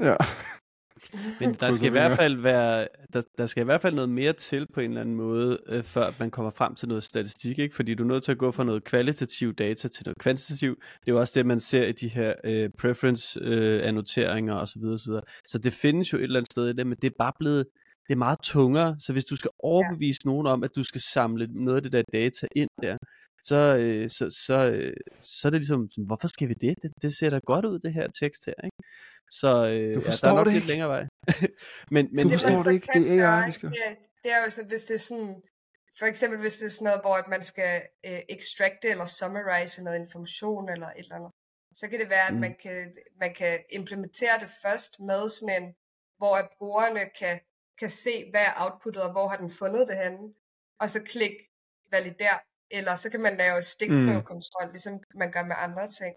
[0.08, 0.16] Ja.
[1.40, 4.32] Men der skal i hvert fald være, der, der skal i hvert fald noget mere
[4.32, 7.74] til på en eller anden måde, øh, før man kommer frem til noget statistik, ikke?
[7.74, 10.76] Fordi du er nødt til at gå fra noget kvalitativ data til noget kvantitativ.
[10.76, 14.82] Det er jo også det, man ser i de her øh, preference øh, annoteringer osv.
[14.84, 15.12] osv.
[15.48, 17.66] Så det findes jo et eller andet sted i det, men det er bare blevet,
[18.06, 20.28] det er meget tungere, så hvis du skal overbevise ja.
[20.30, 22.96] nogen om, at du skal samle noget af det der data ind der,
[23.42, 26.74] så, øh, så, så, øh, så er det ligesom, hvorfor skal vi det?
[26.82, 26.90] det?
[27.02, 28.76] Det ser da godt ud, det her tekst her, ikke?
[29.30, 30.72] Så øh, Du ja, forstår der er nok det lidt ikke.
[30.72, 31.04] længere vej.
[31.94, 32.88] men, men Du det, forstår så det ikke.
[32.94, 35.34] Det er AI, skal- Det, er- det er jo så, hvis det er sådan,
[35.98, 39.84] for eksempel hvis det er sådan noget, hvor at man skal øh, extracte eller summarize
[39.84, 41.30] noget information eller et eller andet,
[41.80, 42.40] så kan det være, at Mm.
[42.40, 45.66] man, kan, man kan implementere det først med sådan en,
[46.20, 47.40] hvor at brugerne kan,
[47.78, 50.34] kan se, hvad er outputtet, og hvor har den fundet det henne,
[50.80, 51.32] og så klik
[51.90, 52.38] valider,
[52.70, 54.70] eller så kan man lave stikprøvekontrol, mm.
[54.70, 56.14] ligesom man gør med andre ting.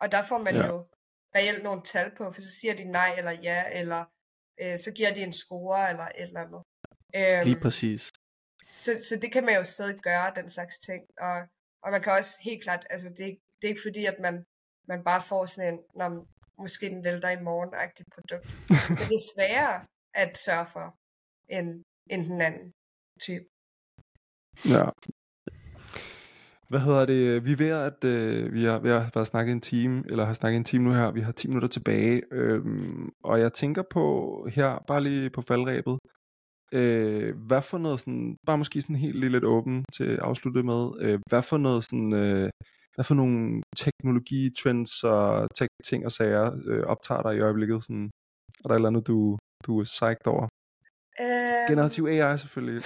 [0.00, 0.66] Og der får man Ja.
[0.66, 0.86] jo
[1.36, 4.04] reelt nogle tal på, for så siger de nej eller ja, eller
[4.60, 6.62] øh, så giver de en score eller et eller andet.
[7.16, 8.10] Øhm, lige præcis.
[8.68, 11.02] så, så det kan man jo stadig gøre, den slags ting.
[11.20, 11.36] Og,
[11.82, 14.44] og man kan også helt klart, altså det, det er ikke fordi, at man,
[14.88, 16.26] man bare får sådan en, når
[16.58, 18.46] måske den vælter i morgen-agtig produkt.
[18.88, 20.96] Men det er sværere at sørge for,
[21.48, 22.72] end, end den anden
[23.20, 23.44] type.
[24.64, 24.84] Ja.
[26.68, 27.44] Hvad hedder det?
[27.44, 30.32] Vi er ved at øh, vi har ved at have snakket en time, eller har
[30.32, 31.10] snakket en time nu her.
[31.10, 32.22] Vi har 10 minutter tilbage.
[32.32, 34.06] Øhm, og jeg tænker på
[34.52, 35.98] her, bare lige på faldrebet.
[36.72, 40.62] Øh, hvad for noget sådan, bare måske sådan helt lige lidt åben til at afslutte
[40.62, 40.90] med.
[41.00, 42.50] Øh, hvad for noget sådan, øh,
[42.94, 47.84] hvad for nogle teknologi-trends og tech-ting og sager øh, optager dig i øjeblikket?
[47.84, 48.10] Sådan,
[48.64, 50.48] er der et eller andet, du, du er psyched over?
[51.20, 52.84] Øhm, Generativ AI selvfølgelig.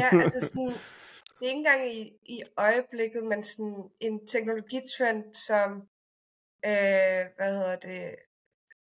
[0.00, 0.74] Ja, altså sådan,
[1.38, 5.70] det er ikke engang i, i øjeblikket, men sådan en teknologitrend, som,
[6.66, 8.16] øh, hvad hedder det,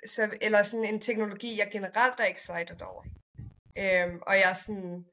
[0.06, 3.04] så, eller sådan en teknologi, jeg generelt er excited over.
[3.78, 5.06] Øhm, og jeg sådan,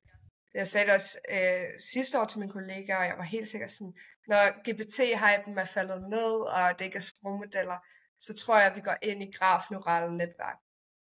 [0.55, 3.68] jeg sagde det også øh, sidste år til mine kollegaer, og jeg var helt sikker
[3.68, 3.94] sådan,
[4.28, 7.78] når GPT-hypen er faldet ned, og det ikke er sprogmodeller,
[8.20, 10.59] så tror jeg, at vi går ind i grafneurale netværk.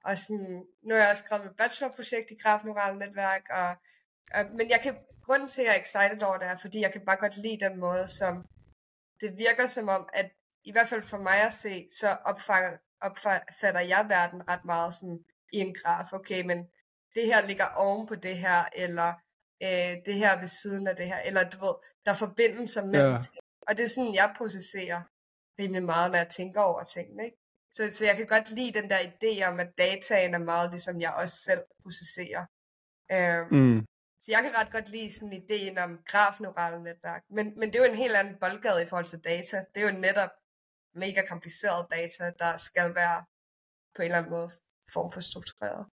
[0.06, 3.70] Og sådan, nu har jeg også skrevet mit bachelorprojekt i grafneurale netværk, og,
[4.34, 6.92] og, men jeg kan, grunden til, at jeg er excited over det, er, fordi jeg
[6.92, 8.46] kan bare godt lide den måde, som
[9.22, 10.32] det virker som om, at
[10.64, 15.20] i hvert fald for mig at se, så opfanger, opfatter jeg verden ret meget sådan
[15.54, 16.14] i en graf.
[16.14, 16.58] Okay, men
[17.16, 19.14] det her ligger oven på det her, eller
[19.64, 21.76] øh, det her ved siden af det her, eller du ved,
[22.06, 23.20] der er forbindelser mellem Ja.
[23.20, 23.38] ting.
[23.68, 25.02] Og det er sådan, jeg processerer
[25.60, 27.26] rimelig meget, når jeg tænker over tingene.
[27.26, 27.38] Ikke?
[27.74, 31.02] Så, så jeg kan godt lide den der idé om, at dataen er meget ligesom
[31.02, 32.46] jeg også selv processerer.
[33.12, 33.86] Øhm, mm.
[34.20, 37.24] så jeg kan ret godt lide sådan ideen om grafneurale netværk.
[37.30, 39.64] Men, men det er jo en helt anden boldgade i forhold til data.
[39.76, 40.30] Det er jo netop
[40.96, 43.24] mega kompliceret data, der skal være
[43.96, 44.50] på en eller anden måde
[44.94, 45.86] form for struktureret.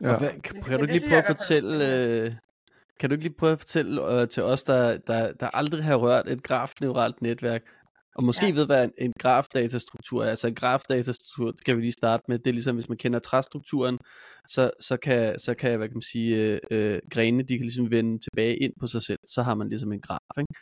[0.00, 0.06] Ja.
[0.06, 2.32] Hvad, kan, Men- kan men du lige prøve at fortælle, øh,
[3.00, 5.96] kan du ikke lige prøve at fortælle øh, til os, der, der, der aldrig har
[5.96, 7.62] rørt et grafneuralt netværk,
[8.18, 8.50] og måske ja.
[8.50, 8.54] Ja.
[8.54, 10.30] ved, hvad en, en grafdatastruktur er.
[10.30, 13.18] Altså en grafdatastruktur, det kan vi lige starte med, det er ligesom, hvis man kender
[13.18, 13.98] træstrukturen,
[14.48, 17.90] så, så, kan, så kan, hvad kan man sige, øh, øh, grenene, de kan ligesom
[17.90, 20.54] vende tilbage ind på sig selv, så har man ligesom en graf, ikke?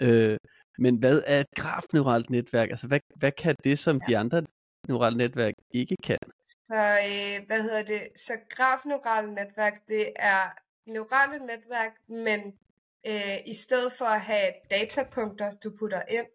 [0.00, 0.38] Øh,
[0.78, 2.70] men hvad er et grafneuralt netværk?
[2.70, 4.42] Altså, hvad, hvad kan det, som de andre
[4.88, 6.18] neurale netværk ikke kan?
[6.40, 6.80] Så
[7.10, 8.00] øh, hvad hedder det?
[8.16, 10.42] Så grafneurale netværk, det er
[10.86, 12.40] neurale netværk, men
[13.06, 16.26] øh, i stedet for at have datapunkter, du putter ind,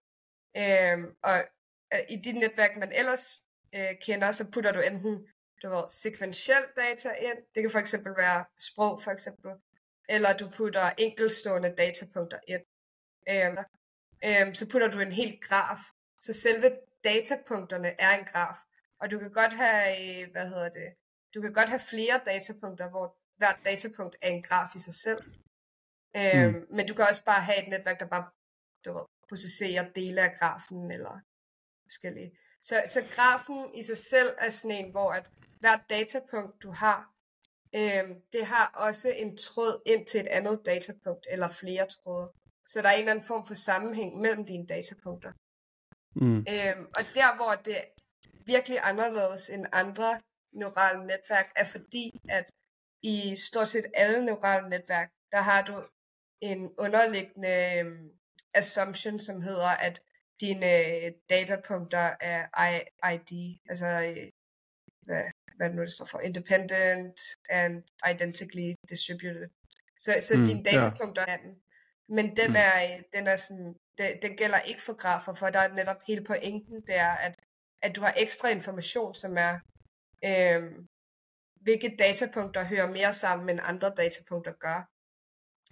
[0.57, 1.37] øh, og
[2.09, 3.41] i dit netværk, man ellers
[3.75, 5.27] øh, kender, så putter du enten
[5.63, 9.51] du ved, sekventiel data ind, det kan for eksempel være sprog for eksempel,
[10.09, 12.65] eller du putter enkeltstående datapunkter ind.
[13.29, 13.57] Øh,
[14.25, 15.79] øh, så putter du en helt graf.
[16.21, 18.57] Så selve datapunkterne er en graf.
[19.01, 20.93] Og du kan godt have, øh, hvad hedder det,
[21.33, 25.21] du kan godt have flere datapunkter, hvor hvert datapunkt er en graf i sig selv.
[26.17, 26.65] Øhm, mm.
[26.75, 28.29] Men du kan også bare have et netværk, der bare
[28.85, 31.19] du ved, processerer dele af grafen, eller
[31.83, 32.31] forskellige.
[32.63, 35.25] Så, så grafen i sig selv er sådan en, hvor at
[35.59, 37.13] hvert datapunkt, du har,
[37.75, 42.31] øhm, det har også en tråd ind til et andet datapunkt, eller flere tråde.
[42.67, 45.31] Så der er en eller anden form for sammenhæng mellem dine datapunkter.
[46.15, 46.37] Mm.
[46.37, 47.83] Øhm, og der, hvor det er
[48.45, 50.21] virkelig anderledes end andre
[50.53, 52.51] neurale netværk, er fordi, at
[53.01, 55.83] i stort set alle neurale netværk, der har du
[56.41, 58.09] en underliggende øhm,
[58.55, 60.01] assumption, som hedder, at
[60.41, 60.65] dine
[61.05, 62.41] øh, datapunkter er
[63.13, 64.27] ID, altså øh,
[65.01, 65.23] hvad,
[65.57, 69.47] hvad det nu det står for, independent and identically distributed.
[69.99, 70.71] Så, så Mm, dine ja.
[70.71, 71.55] datapunkter er den.
[72.09, 72.55] Men den Mm.
[72.55, 76.01] er, øh, den er sådan, den, den gælder ikke for grafer, for der er netop
[76.07, 77.35] hele pointen, det er, at,
[77.81, 79.59] at du har ekstra information, som er,
[80.25, 80.87] øhm,
[81.61, 84.89] hvilke datapunkter hører mere sammen, end andre datapunkter gør.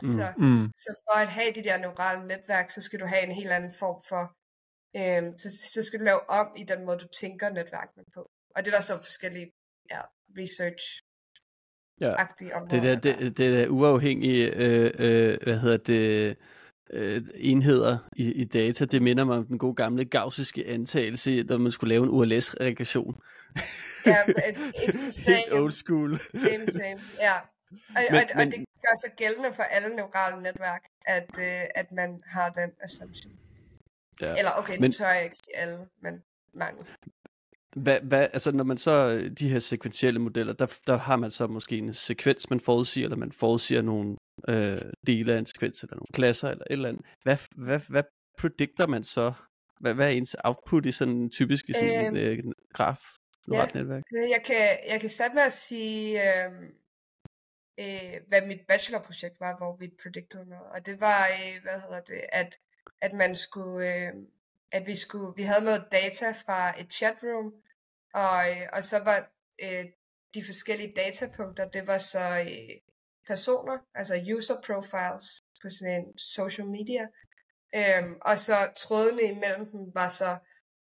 [0.01, 0.07] Mm.
[0.09, 0.67] Så, Mm.
[0.77, 3.71] så for at have de der neurale netværk, så skal du have en helt anden
[3.79, 4.23] form for,
[4.99, 8.25] øhm, så, så skal du lave om i den måde, du tænker netværkene på.
[8.55, 9.51] Og det er der så forskellige
[9.91, 9.99] ja,
[10.39, 12.55] research-agtige Ja.
[12.57, 12.69] områder.
[12.69, 13.17] Det der, der.
[13.19, 16.37] det, det der uafhængige, øh, øh, hvad hedder det,
[16.93, 18.85] øh, enheder i, i data.
[18.85, 23.15] Det minder mig om den gode gamle gaussiske antagelse, når man skulle lave en ULS-regression.
[24.05, 25.35] Ja, it's the same.
[25.37, 26.19] Helt old school.
[26.19, 26.99] Same, same.
[27.19, 27.33] Ja.
[27.95, 31.63] Og, men, og, men, og det gør sig gældende for alle neurale netværk, at, øh,
[31.75, 33.33] at man har den assumption.
[34.21, 34.35] Ja.
[34.37, 36.85] Eller okay, men, tør jeg ikke sige alle, men mange.
[37.75, 41.47] Hvad, hvad, altså når man så, de her sekventielle modeller, der, der har man så
[41.47, 44.17] måske en sekvens, man forudsiger, eller man forudsiger nogle
[44.47, 47.05] øh, dele af en sekvens, eller nogle klasser, eller et eller andet.
[47.23, 48.03] Hvad, hvad, hvad
[48.39, 49.33] predikter man så?
[49.79, 52.99] Hvad, hvad er ens output i sådan en typisk i sådan øhm, en øh, graf?
[53.53, 54.03] Ja, netværk?
[54.11, 56.51] Jeg kan, jeg kan sætte med at sige, øh,
[57.79, 60.71] øh, hvad mit bachelorprojekt var, hvor vi predicted noget.
[60.71, 62.59] Og det var, øh, hvad hedder det, at,
[63.01, 64.13] at man skulle, øh,
[64.71, 67.53] at vi skulle, vi havde noget data fra et chatroom,
[68.13, 69.31] og, øh, og så var
[69.63, 69.85] øh,
[70.33, 72.81] de forskellige datapunkter, det var så øh,
[73.27, 77.07] personer, altså user profiles på sådan en social media,
[77.75, 80.37] øhm, og så trådene imellem dem var så,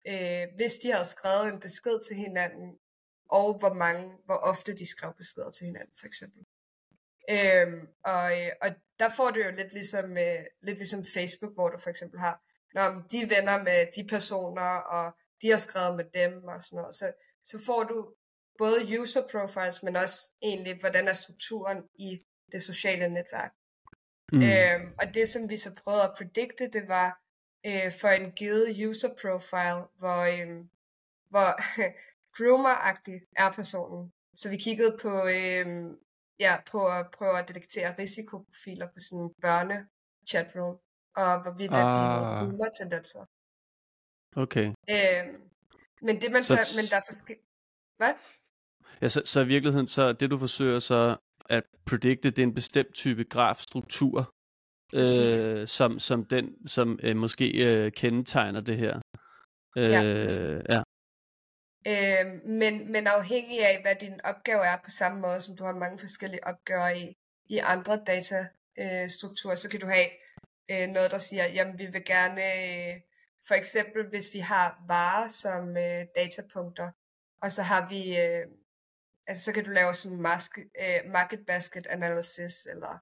[0.06, 2.78] øh, hvis de havde skrevet en besked til hinanden,
[3.28, 6.42] og hvor mange, hvor ofte de skrev beskeder til hinanden, for eksempel.
[7.30, 11.68] Øhm, og, øh, og der får du jo lidt ligesom, øh, lidt ligesom Facebook, hvor
[11.68, 12.42] du for eksempel har,
[12.74, 15.12] når de venner med de personer, og
[15.42, 17.12] de har skrevet med dem og sådan noget, så,
[17.44, 18.14] så får du
[18.58, 23.52] både user profiles, men også egentlig, hvordan er strukturen i det sociale netværk.
[24.32, 24.42] Mm.
[24.42, 27.20] Øhm, og det, som vi så prøvede at predikte, det var
[27.66, 30.64] øh, for en givet user profile, hvor, øh,
[31.30, 31.48] hvor
[32.36, 34.12] groomer-agtig er personen.
[34.36, 35.66] Så vi kiggede på, øh,
[36.40, 40.76] ja, på at prøve at detektere risikoprofiler på sådan en børne-chatroom,
[41.16, 41.76] og hvorvidt ah.
[41.76, 43.24] de har groomer-tendenser.
[44.36, 44.66] Okay.
[44.66, 45.42] Øhm,
[46.02, 47.34] men det man så, så men der er
[47.96, 48.14] Hvad?
[49.02, 51.16] Ja, så, så i virkeligheden, så det du forsøger så
[51.46, 54.34] at predicte, det er en bestemt type grafstruktur,
[54.94, 59.00] øh, som, som den, som øh, måske øh, kendetegner det her.
[59.78, 60.02] Øh, ja.
[60.74, 60.82] ja.
[61.86, 65.72] Øh, men, men afhængig af, hvad din opgave er, på samme måde som du har
[65.72, 67.16] mange forskellige opgaver i,
[67.48, 70.08] i andre datastrukturer, øh, så kan du have
[70.70, 73.00] øh, noget, der siger, jamen vi vil gerne, øh,
[73.48, 76.90] for eksempel hvis vi har varer som øh, datapunkter,
[77.42, 78.46] og så har vi øh,
[79.26, 82.92] altså så kan du lave sådan mask, uh, market basket analysis, eller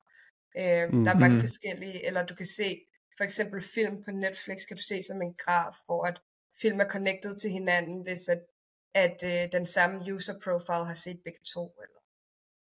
[0.60, 1.04] uh, mm.
[1.04, 1.40] der er mange mm.
[1.40, 2.80] forskellige, eller du kan se
[3.16, 6.20] for eksempel film på Netflix, kan du se som en graf, hvor at
[6.60, 8.42] film er connected til hinanden, hvis at,
[8.94, 11.74] at uh, den samme user profile har set begge to.
[11.82, 12.00] Eller.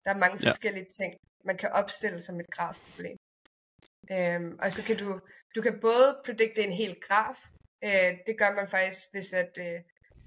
[0.04, 0.50] Der er mange ja.
[0.50, 1.14] forskellige ting,
[1.44, 3.18] man kan opstille som et grafproblem.
[4.10, 5.20] Um, og så kan du,
[5.54, 7.38] du kan både predikte en hel graf,
[7.86, 9.80] uh, det gør man faktisk, hvis at, uh,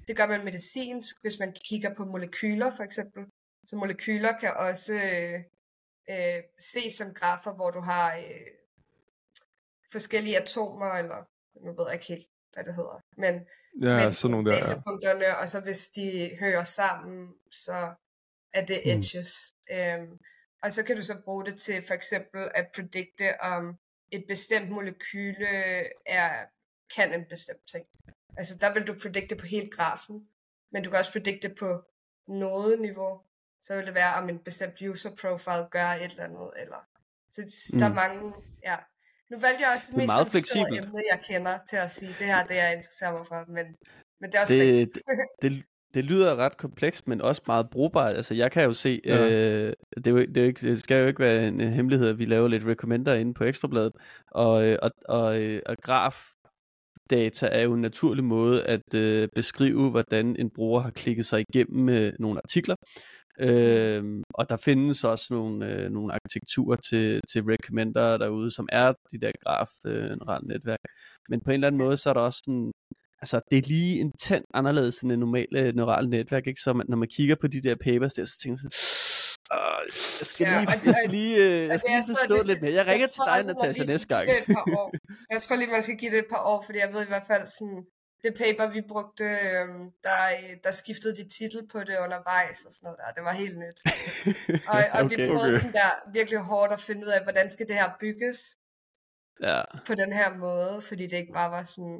[0.08, 3.26] det gør man medicinsk, hvis man kigger på molekyler for eksempel.
[3.66, 5.40] Så molekyler kan også øh,
[6.10, 8.48] øh, ses som grafer, hvor du har øh,
[9.92, 11.28] forskellige atomer, eller
[11.66, 13.04] nu ved jeg ikke helt, hvad det hedder.
[13.18, 13.48] Men,
[13.82, 15.34] ja, men sådan nogle der, ja.
[15.34, 17.94] og så hvis de hører sammen, så
[18.54, 18.92] er det mm.
[18.92, 19.56] edges.
[19.70, 19.76] Mm.
[19.76, 20.20] Øhm,
[20.64, 23.78] og så kan du så bruge det til for eksempel at predikte, om
[24.12, 25.48] et bestemt molekyle
[26.06, 26.46] er,
[26.96, 27.86] kan en bestemt ting.
[28.38, 30.28] Altså der vil du predikte på hele grafen,
[30.72, 31.84] men du kan også predikte på
[32.28, 33.22] noget niveau.
[33.62, 36.52] Så vil det være, om en bestemt user profile gør et eller andet.
[36.58, 36.88] Eller...
[37.32, 37.42] Så
[37.74, 37.80] mm.
[37.80, 37.96] der er mm.
[37.96, 38.34] mange,
[38.64, 38.78] ja.
[39.32, 40.86] Nu valgte jeg også det, det mest meget fleksibelt.
[40.86, 43.66] emne, jeg kender til at sige, det her det jeg interesserer mig for, men,
[44.22, 45.02] men det er også det, det,
[45.42, 45.64] det,
[45.94, 48.16] det lyder ret komplekst, men også meget brugbart.
[48.16, 49.26] Altså, jeg kan jo se, ja.
[49.26, 52.10] øh, det, er jo, det, er jo ikke, det skal jo ikke være en hemmelighed,
[52.10, 53.94] at vi laver lidt recommender inde på Ekstrabladet,
[54.32, 56.32] og, øh, og, og, øh, og graf
[57.12, 61.46] data er jo en naturlig måde at øh, beskrive, hvordan en bruger har klikket sig
[61.50, 62.76] igennem øh, nogle artikler.
[63.40, 64.04] Øh,
[64.34, 69.20] og der findes også nogle, øh, nogle arkitekturer til, til recommender derude, som er de
[69.20, 70.80] der graf øh, netværk.
[71.30, 72.72] Men på en eller anden måde, så er der også sådan,
[73.22, 76.62] altså det er lige en tand anderledes end en normal øh, neurale netværk, ikke?
[76.62, 78.72] Så man, når man kigger på de der papers der, så tænker man
[80.20, 82.74] jeg skal lige, ja, jeg skal lige, øh, jeg skal lige forstå det, lidt mere.
[82.80, 84.24] Jeg ringer jeg til dig, Natasha, næste gang.
[85.34, 87.28] Jeg tror lige, man skal give det et par år, fordi jeg ved i hvert
[87.32, 87.80] fald sådan,
[88.24, 90.20] det paper, vi brugte, øhm, der,
[90.66, 93.10] der skiftede de titel på det undervejs og sådan noget der.
[93.18, 93.78] Det var helt nyt.
[94.72, 95.62] og, og okay, vi prøvede okay.
[95.62, 98.40] sådan der virkelig hårdt at finde ud af, hvordan skal det her bygges
[99.48, 99.62] ja.
[99.88, 102.00] på den her måde, fordi det ikke bare var sådan...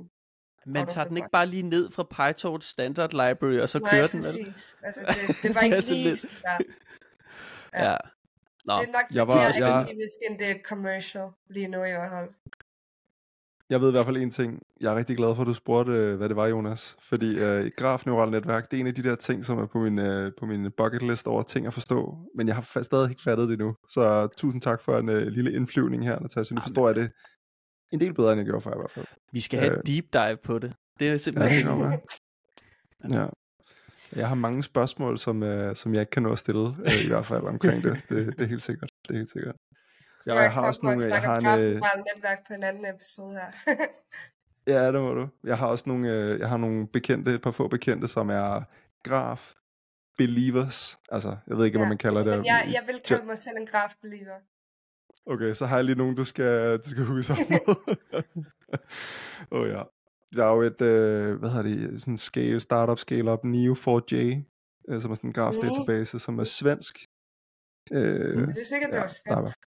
[0.66, 4.08] Man tager den ikke bare lige ned fra PyTorch Standard Library, og så Nej, kører
[4.08, 4.56] den, vel?
[4.84, 6.18] Altså, det, det var ikke lige...
[6.44, 6.58] Ja.
[7.74, 7.90] Ja.
[7.90, 7.98] ja.
[8.66, 9.76] Nå, det er nok jeg var, mere jeg...
[9.76, 12.30] akademisk, end det er commercial lige nu i hvert fald.
[13.70, 14.60] Jeg ved i hvert fald en ting.
[14.82, 16.98] Jeg er rigtig glad for, at du spurgte, øh, hvad det var, Jonas.
[17.02, 20.00] Fordi øh, grafneurale netværk, det er en af de der ting, som er på min,
[20.00, 22.18] øh, på min bucket list over ting at forstå.
[22.36, 23.76] Men jeg har stadig ikke fattet det endnu.
[23.90, 26.56] Så tusind tak for en øh, lille indflyvning her, Natasha.
[26.56, 27.12] Nu forstår jeg det
[27.92, 29.06] en del bedre, end jeg gjorde før i hvert fald.
[29.32, 29.80] Vi skal have Øh.
[29.80, 30.74] et deep dive på det.
[31.00, 33.22] Det er Ja, simpelthen det godt være.
[33.22, 33.28] Ja.
[34.16, 37.10] Jeg har mange spørgsmål, som, øh, som jeg ikke kan nå at stille, øh, i
[37.12, 38.02] hvert fald omkring det.
[38.10, 38.38] det.
[38.38, 38.90] Det er helt sikkert.
[39.08, 39.56] Det er helt sikkert.
[40.26, 41.06] Jeg, jeg har også nogle...
[41.06, 41.82] Jeg har en, øh, en...
[42.16, 43.52] netværk på en anden episode her.
[44.74, 45.28] ja, det må du.
[45.44, 48.62] Jeg har også nogle, øh, jeg har nogle bekendte, et par få bekendte, som er
[49.04, 49.54] graf
[50.18, 51.00] believers.
[51.12, 52.36] Altså, jeg ved ikke, ja, hvad man kalder det.
[52.36, 54.40] Men jeg, jeg vil kalde mig selv en graf believer.
[55.26, 57.76] Okay, så har jeg lige nogen, du skal, du skal huske sammen med.
[59.52, 59.84] Åh oh, ja.
[60.36, 64.16] Der er jo et, øh, hvad hedder det, sådan scale, startup scale-up, Neo4j,
[64.90, 65.62] øh, som er sådan en graph Mm.
[65.62, 67.06] database, som er svensk.
[67.92, 68.46] Øh, Mm.
[68.54, 69.60] Det er sikkert, det Ja, var der var- svensk.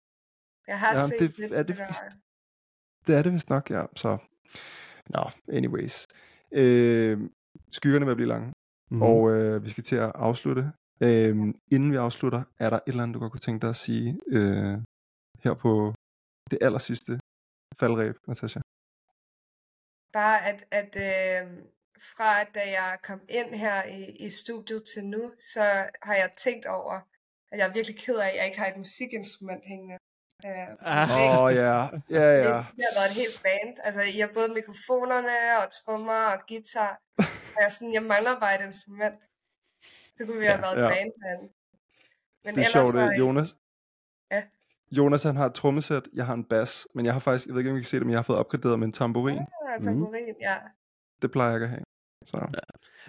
[0.66, 1.86] Jeg har Ja, set det- lidt er det det der.
[1.88, 2.02] vist?
[3.06, 3.84] Det er det vist nok, ja.
[3.96, 4.18] Så,
[5.10, 5.22] nå,
[5.56, 6.06] anyways.
[6.52, 7.18] Øh,
[7.70, 8.52] skyggerne vil blive lange,
[8.90, 9.02] mm.
[9.02, 10.72] og øh, vi skal til at afslutte.
[11.00, 11.34] Øh,
[11.72, 14.20] inden vi afslutter, er der et eller andet, du godt kunne tænke dig at sige
[14.28, 14.78] øh,
[15.44, 15.94] her på
[16.50, 17.12] det aller sidste
[17.80, 18.60] faldreb, Natasha?
[20.12, 21.42] Bare at, at øh,
[22.16, 25.62] fra at da jeg kom ind her i, i studiet til nu, så
[26.02, 26.94] har jeg tænkt over,
[27.52, 29.98] at jeg er virkelig ked af, at jeg ikke har et musikinstrument hængende.
[30.46, 31.10] Øh, Ah.
[31.10, 31.72] Åh, oh, ja.
[32.16, 32.52] Ja, Det ja.
[32.88, 33.74] har været et helt band.
[33.86, 36.92] Altså, I har både mikrofonerne og trommer og guitar.
[37.18, 37.24] Og
[37.60, 39.18] jeg, er sådan, jeg mangler bare et instrument.
[40.16, 40.86] Så kunne vi have været Ja.
[41.06, 41.42] et band.
[42.44, 43.18] Men Det er ellers sjovt, så, det.
[43.18, 43.50] Jonas.
[44.94, 45.02] Ja.
[45.02, 47.60] Jonas, han har et trommesæt, jeg har en bass, men jeg har faktisk, jeg ved
[47.60, 49.36] ikke, om I kan se det, men jeg har fået opgraderet med en tamburin.
[49.36, 50.54] Ja, tamburin, ja.
[51.22, 51.84] Det plejer jeg ikke at have.
[52.24, 52.62] Så,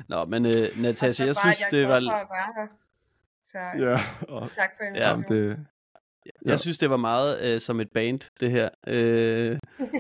[0.10, 2.00] Nå, men øh, Og Natasha, jeg synes, jeg det var...
[2.02, 2.68] for at være her.
[3.44, 4.00] Så ja,
[4.36, 4.90] og, tak for Ja.
[4.90, 5.26] invitationen.
[5.32, 5.66] jamen, det,
[6.46, 6.50] Ja.
[6.50, 9.60] Jeg synes, det var meget øh, som et band, det her, øh,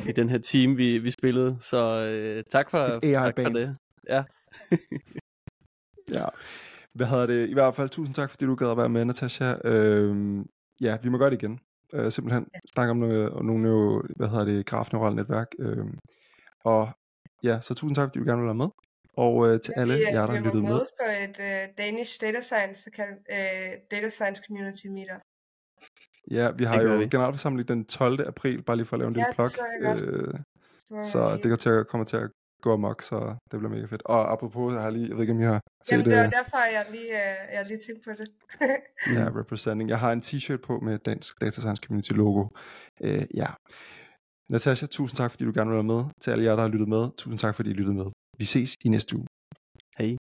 [0.09, 1.57] i den her team, vi, vi spillede.
[1.59, 3.77] Så øh, tak for, tak for det.
[4.09, 4.23] Ja.
[6.19, 6.25] ja.
[6.93, 7.49] Hvad hedder det?
[7.49, 9.55] I hvert fald, tusind tak, fordi du gad at være med, Natasha.
[9.65, 10.49] Øhm,
[10.81, 11.59] ja, vi må gøre det igen.
[11.93, 15.47] Øh, simpelthen snakke om nogle, nogle jo, hvad hedder det, grafneurale netværk.
[15.59, 15.97] Øhm,
[16.63, 16.89] og
[17.43, 18.67] ja, så tusind tak, fordi du gerne vil være med.
[19.17, 20.69] Og øh, til alle vi, jer, der vi har lyttet med.
[20.71, 25.21] mødes på et uh, Danish Data Science, så kan, uh, Data Science Community Meetup.
[26.31, 27.07] Ja, vi har Det jo vi.
[27.07, 28.27] generalforsamling den 12.
[28.27, 29.49] april, bare lige for at lave en Ja, lille det plug.
[29.49, 30.03] så jeg godt.
[30.05, 30.33] Øh,
[30.77, 32.29] Så, så det går til at, kommer til at
[32.63, 33.17] gå amok, så
[33.51, 34.03] det bliver mega fedt.
[34.05, 36.25] Og apropos, jeg har lige, jeg ved ikke, om I har set Jamen, det var
[36.25, 38.27] øh, derfor, jeg lige, uh, jeg lige tænkte på det.
[39.17, 39.89] Ja, representing.
[39.89, 42.43] Jeg har en t-shirt på med Dansk Data Science Community logo.
[43.01, 43.49] Øh, ja.
[44.49, 46.03] Natasha, tusind tak, fordi du gerne vil være med.
[46.21, 48.05] Til alle jer, der har lyttet med, tusind tak, fordi I lyttede med.
[48.37, 49.27] Vi ses i næste uge.
[49.99, 50.15] Hej.